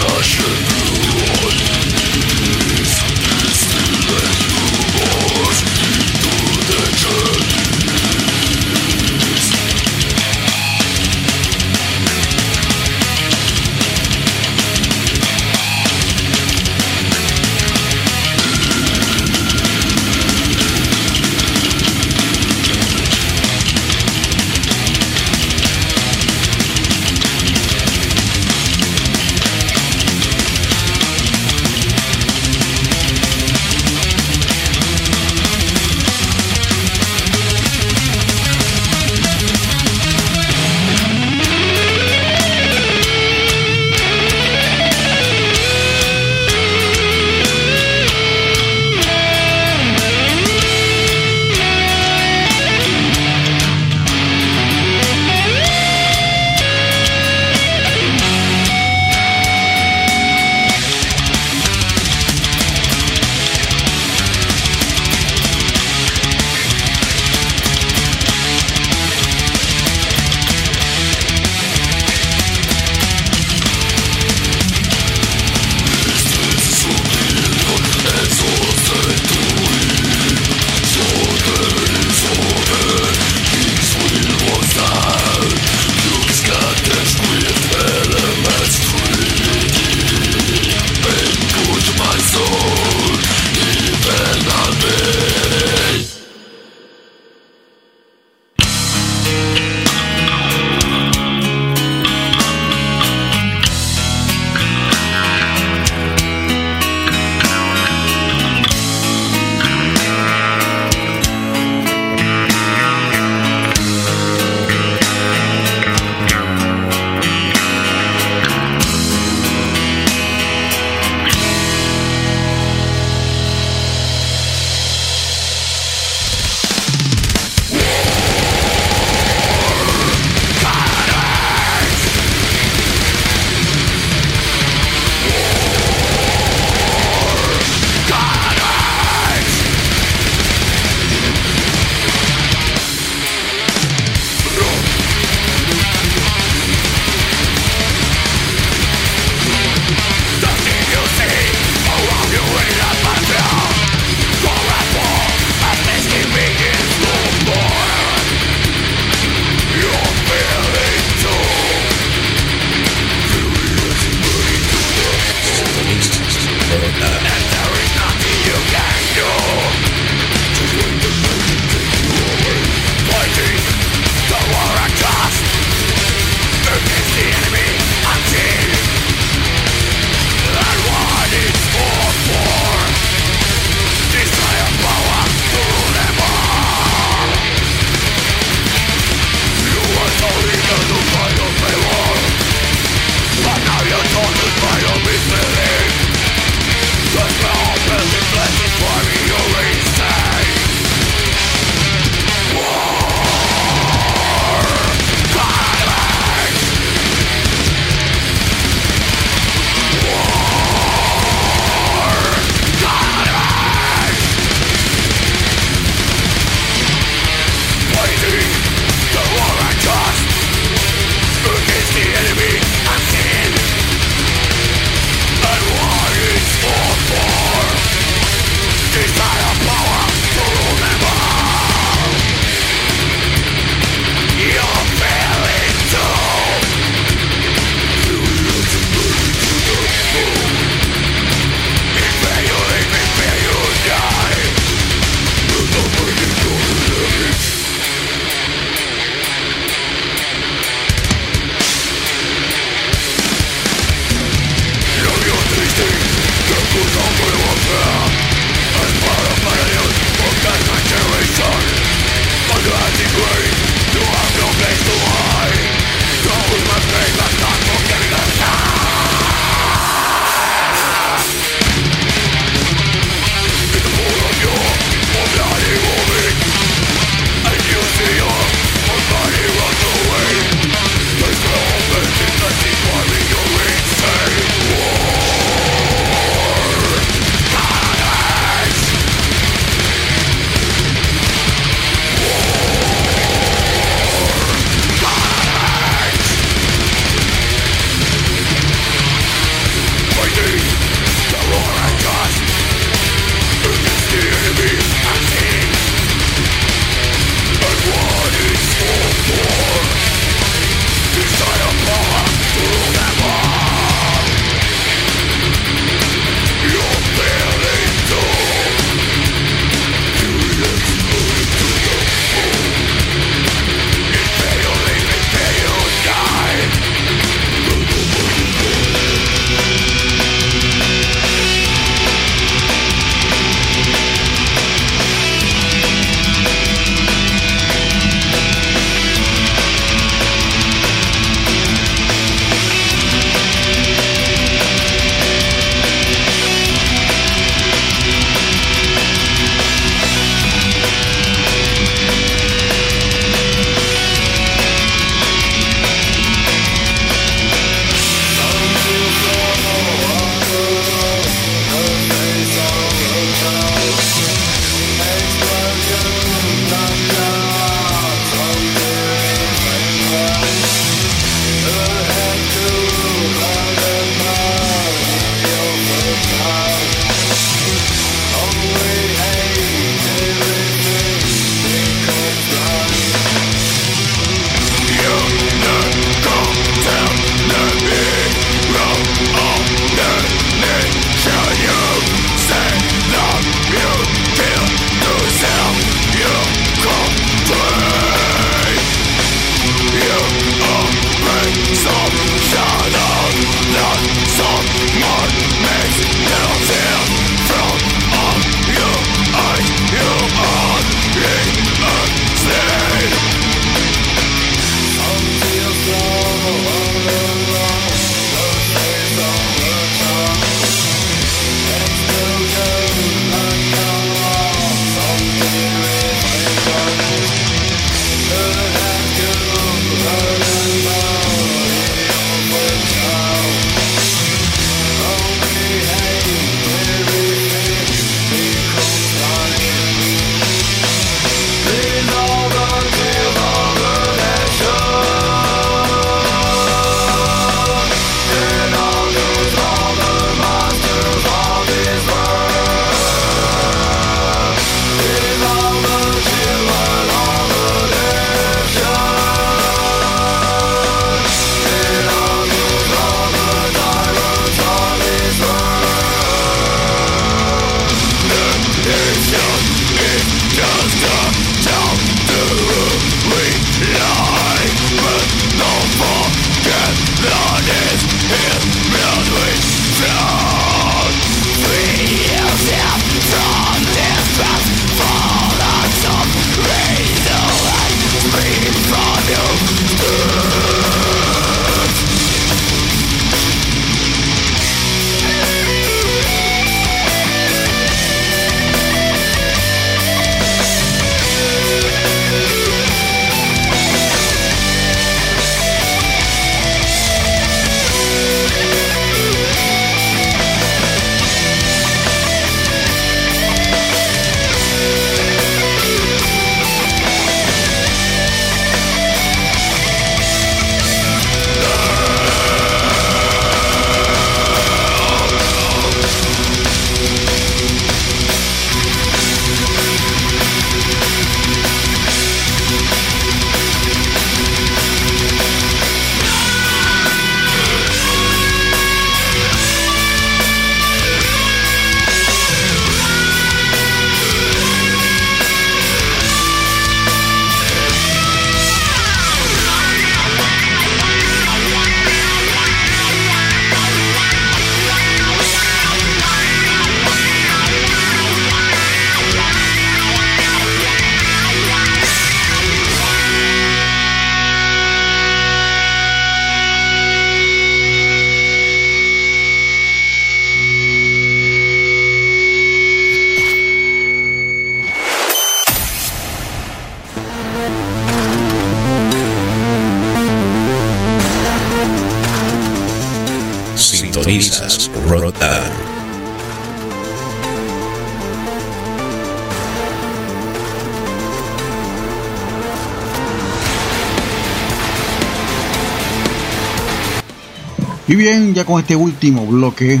ya 598.56 598.64
con 598.64 598.80
este 598.80 598.96
último 598.96 599.46
bloque, 599.46 600.00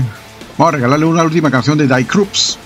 vamos 0.56 0.72
a 0.72 0.76
regalarle 0.76 1.04
una 1.04 1.22
última 1.22 1.50
canción 1.50 1.76
de 1.76 1.86
Die 1.86 2.06
Krups, 2.06 2.56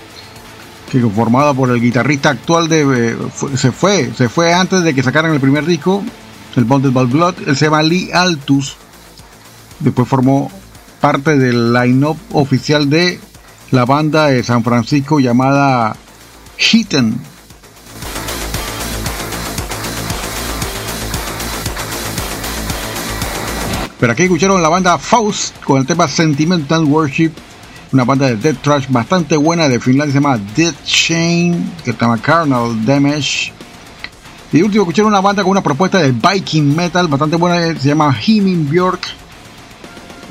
que 0.89 1.01
formada 1.01 1.53
por 1.53 1.69
el 1.69 1.81
guitarrista 1.81 2.29
actual 2.29 2.69
de. 2.69 3.09
eh, 3.09 3.17
se 3.57 3.73
fue, 3.73 4.09
se 4.15 4.29
fue 4.29 4.53
antes 4.53 4.83
de 4.83 4.95
que 4.95 5.03
sacaran 5.03 5.33
el 5.33 5.41
primer 5.41 5.65
disco, 5.65 6.01
el 6.55 6.63
Bonded 6.63 6.91
by 6.91 7.07
Blood, 7.07 7.35
él 7.45 7.57
se 7.57 7.65
llama 7.65 7.83
Lee 7.83 8.09
Altus. 8.13 8.77
Después 9.81 10.07
formó 10.07 10.49
parte 11.01 11.37
del 11.37 11.73
line-up 11.73 12.17
oficial 12.31 12.89
de 12.89 13.19
la 13.71 13.83
banda 13.83 14.27
de 14.27 14.43
San 14.43 14.63
Francisco 14.63 15.19
llamada 15.19 15.97
Heaton. 16.57 17.19
Pero 24.01 24.13
aquí 24.13 24.23
escucharon 24.23 24.63
la 24.63 24.69
banda 24.69 24.97
Faust 24.97 25.63
con 25.63 25.79
el 25.79 25.85
tema 25.85 26.07
Sentimental 26.07 26.85
Worship, 26.85 27.33
una 27.93 28.03
banda 28.03 28.25
de 28.25 28.35
death 28.35 28.57
trash 28.63 28.87
bastante 28.89 29.37
buena 29.37 29.69
de 29.69 29.79
Finlandia, 29.79 30.11
se 30.11 30.19
llama 30.19 30.39
Death 30.55 30.83
Chain, 30.83 31.71
que 31.85 31.93
se 31.93 31.97
llama 31.99 32.17
Carnal 32.17 32.83
Damage. 32.83 33.53
Y 34.51 34.63
último 34.63 34.85
escucharon 34.85 35.11
una 35.11 35.21
banda 35.21 35.43
con 35.43 35.51
una 35.51 35.61
propuesta 35.61 35.99
de 35.99 36.13
Viking 36.13 36.75
Metal 36.75 37.07
bastante 37.07 37.35
buena, 37.35 37.79
se 37.79 37.89
llama 37.89 38.17
Himin 38.25 38.67
Björk, 38.67 39.01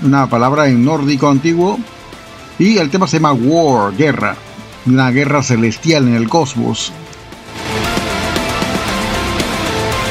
una 0.02 0.28
palabra 0.28 0.66
en 0.66 0.84
nórdico 0.84 1.28
antiguo. 1.28 1.78
Y 2.58 2.76
el 2.78 2.90
tema 2.90 3.06
se 3.06 3.18
llama 3.18 3.34
War, 3.34 3.96
guerra, 3.96 4.34
una 4.84 5.12
guerra 5.12 5.44
celestial 5.44 6.08
en 6.08 6.16
el 6.16 6.28
cosmos. 6.28 6.92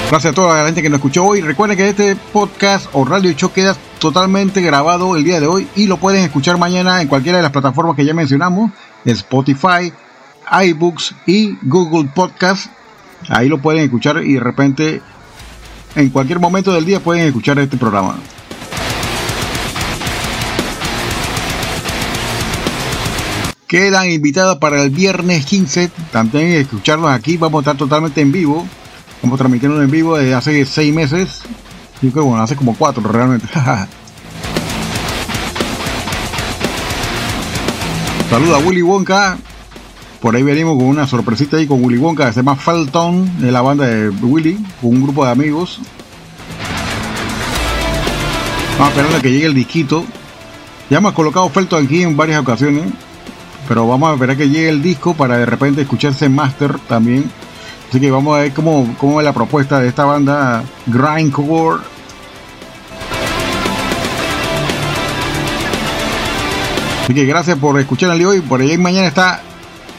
Gracias 0.10 0.32
a 0.32 0.36
toda 0.36 0.58
la 0.58 0.66
gente 0.66 0.82
que 0.82 0.90
nos 0.90 0.98
escuchó 0.98 1.24
hoy. 1.24 1.42
Recuerden 1.42 1.78
que 1.78 1.88
este 1.88 2.16
podcast 2.16 2.88
o 2.94 3.06
radio 3.06 3.32
show 3.34 3.52
queda 3.54 3.76
totalmente 4.00 4.60
grabado 4.60 5.16
el 5.16 5.24
día 5.24 5.40
de 5.40 5.46
hoy 5.46 5.68
y 5.76 5.86
lo 5.86 5.98
pueden 5.98 6.24
escuchar 6.24 6.58
mañana 6.58 7.00
en 7.00 7.08
cualquiera 7.08 7.38
de 7.38 7.44
las 7.44 7.52
plataformas 7.52 7.96
que 7.96 8.04
ya 8.04 8.16
mencionamos, 8.16 8.72
Spotify, 9.06 9.94
iBooks 10.64 11.14
y 11.28 11.60
Google 11.62 12.10
Podcast. 12.10 12.72
Ahí 13.28 13.48
lo 13.50 13.62
pueden 13.62 13.84
escuchar 13.84 14.24
y 14.24 14.34
de 14.34 14.40
repente 14.40 15.02
en 15.94 16.10
cualquier 16.10 16.40
momento 16.40 16.74
del 16.74 16.86
día 16.86 17.00
pueden 17.02 17.28
escuchar 17.28 17.60
este 17.60 17.78
programa. 17.78 18.16
Quedan 23.68 24.10
invitados 24.10 24.58
para 24.58 24.82
el 24.82 24.90
viernes 24.90 25.46
15 25.46 25.92
también 26.12 26.54
escucharlos 26.54 27.12
aquí. 27.12 27.38
Vamos 27.38 27.60
a 27.60 27.62
estar 27.62 27.78
totalmente 27.78 28.22
en 28.22 28.32
vivo. 28.32 28.68
Vamos 29.22 29.38
transmitiendo 29.38 29.82
en 29.82 29.92
vivo 29.92 30.18
desde 30.18 30.34
hace 30.34 30.66
seis 30.66 30.94
meses. 30.94 31.42
Yo 32.02 32.12
creo 32.12 32.24
que 32.24 32.30
bueno, 32.30 32.42
hace 32.42 32.56
como 32.56 32.76
cuatro 32.76 33.04
realmente. 33.04 33.48
Saluda 38.30 38.58
a 38.58 38.60
Willy 38.60 38.82
Wonka. 38.82 39.38
Por 40.22 40.36
ahí 40.36 40.44
venimos 40.44 40.78
con 40.78 40.86
una 40.86 41.08
sorpresita 41.08 41.58
ahí 41.58 41.66
con 41.68 41.84
Willy 41.84 41.98
Wonka, 41.98 42.28
que 42.28 42.34
se 42.34 42.40
llama 42.40 42.56
Felton, 42.56 43.40
de 43.40 43.52
la 43.52 43.62
banda 43.62 43.86
de 43.88 44.10
Willy, 44.10 44.64
con 44.82 44.92
un 44.92 45.02
grupo 45.04 45.26
de 45.26 45.32
amigos. 45.32 45.80
Vamos 48.78 48.90
esperando 48.92 49.18
a 49.18 49.22
que 49.22 49.32
llegue 49.32 49.48
el 49.48 49.54
disquito. 49.54 50.06
Ya 50.90 51.00
hemos 51.00 51.14
colocado 51.14 51.50
Felton 51.50 51.86
aquí 51.86 52.04
en 52.04 52.16
varias 52.16 52.40
ocasiones, 52.40 52.86
pero 53.68 53.88
vamos 53.88 54.10
a 54.10 54.14
esperar 54.14 54.38
que 54.38 54.48
llegue 54.48 54.70
el 54.70 54.82
disco 54.82 55.14
para 55.14 55.38
de 55.38 55.46
repente 55.46 55.82
escucharse 55.82 56.30
master 56.30 56.80
también. 56.88 57.30
Así 57.90 58.00
que 58.00 58.12
vamos 58.12 58.38
a 58.38 58.42
ver 58.42 58.54
cómo, 58.54 58.96
cómo 59.00 59.20
es 59.20 59.26
la 59.26 59.34
propuesta 59.34 59.80
de 59.80 59.88
esta 59.88 60.06
banda 60.06 60.64
Grindcore. 60.86 61.82
Así 67.04 67.16
que 67.16 67.26
gracias 67.26 67.58
por 67.58 67.80
escuchar 67.80 68.12
el 68.12 68.20
día 68.20 68.28
de 68.28 68.34
hoy. 68.34 68.42
Por 68.42 68.62
ahí 68.62 68.78
mañana 68.78 69.08
está 69.08 69.42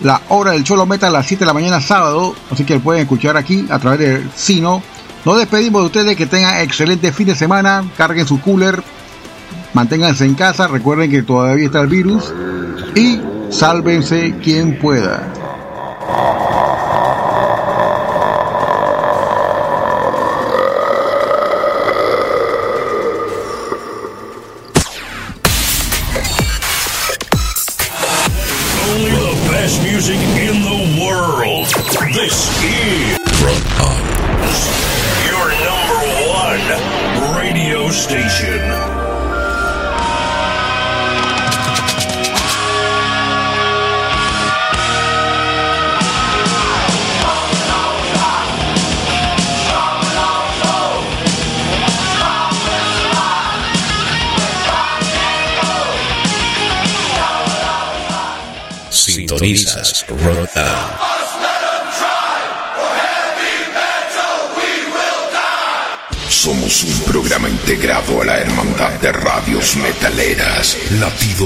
la 0.03 0.21
hora 0.29 0.53
del 0.53 0.63
Cholo 0.63 0.87
Meta 0.87 1.09
a 1.09 1.11
las 1.11 1.27
7 1.27 1.41
de 1.41 1.47
la 1.47 1.53
mañana 1.53 1.81
sábado. 1.81 2.37
Así 2.53 2.63
que 2.65 2.79
pueden 2.79 3.03
escuchar 3.03 3.37
aquí 3.37 3.67
a 3.69 3.81
través 3.81 3.99
de 3.99 4.27
Sino. 4.37 4.81
Nos 5.25 5.39
despedimos 5.39 5.83
de 5.83 5.87
ustedes. 5.87 6.17
Que 6.17 6.27
tengan 6.27 6.59
excelente 6.59 7.11
fin 7.11 7.27
de 7.27 7.35
semana. 7.35 7.85
Carguen 7.97 8.25
su 8.25 8.41
cooler. 8.41 8.81
Manténganse 9.75 10.25
en 10.25 10.35
casa. 10.35 10.69
Recuerden 10.69 11.11
que 11.11 11.25
todavía 11.25 11.67
está 11.67 11.81
el 11.81 11.89
virus. 11.89 12.33
Y 12.95 13.21
sálvense 13.51 14.37
quien 14.41 14.79
pueda. 14.79 15.40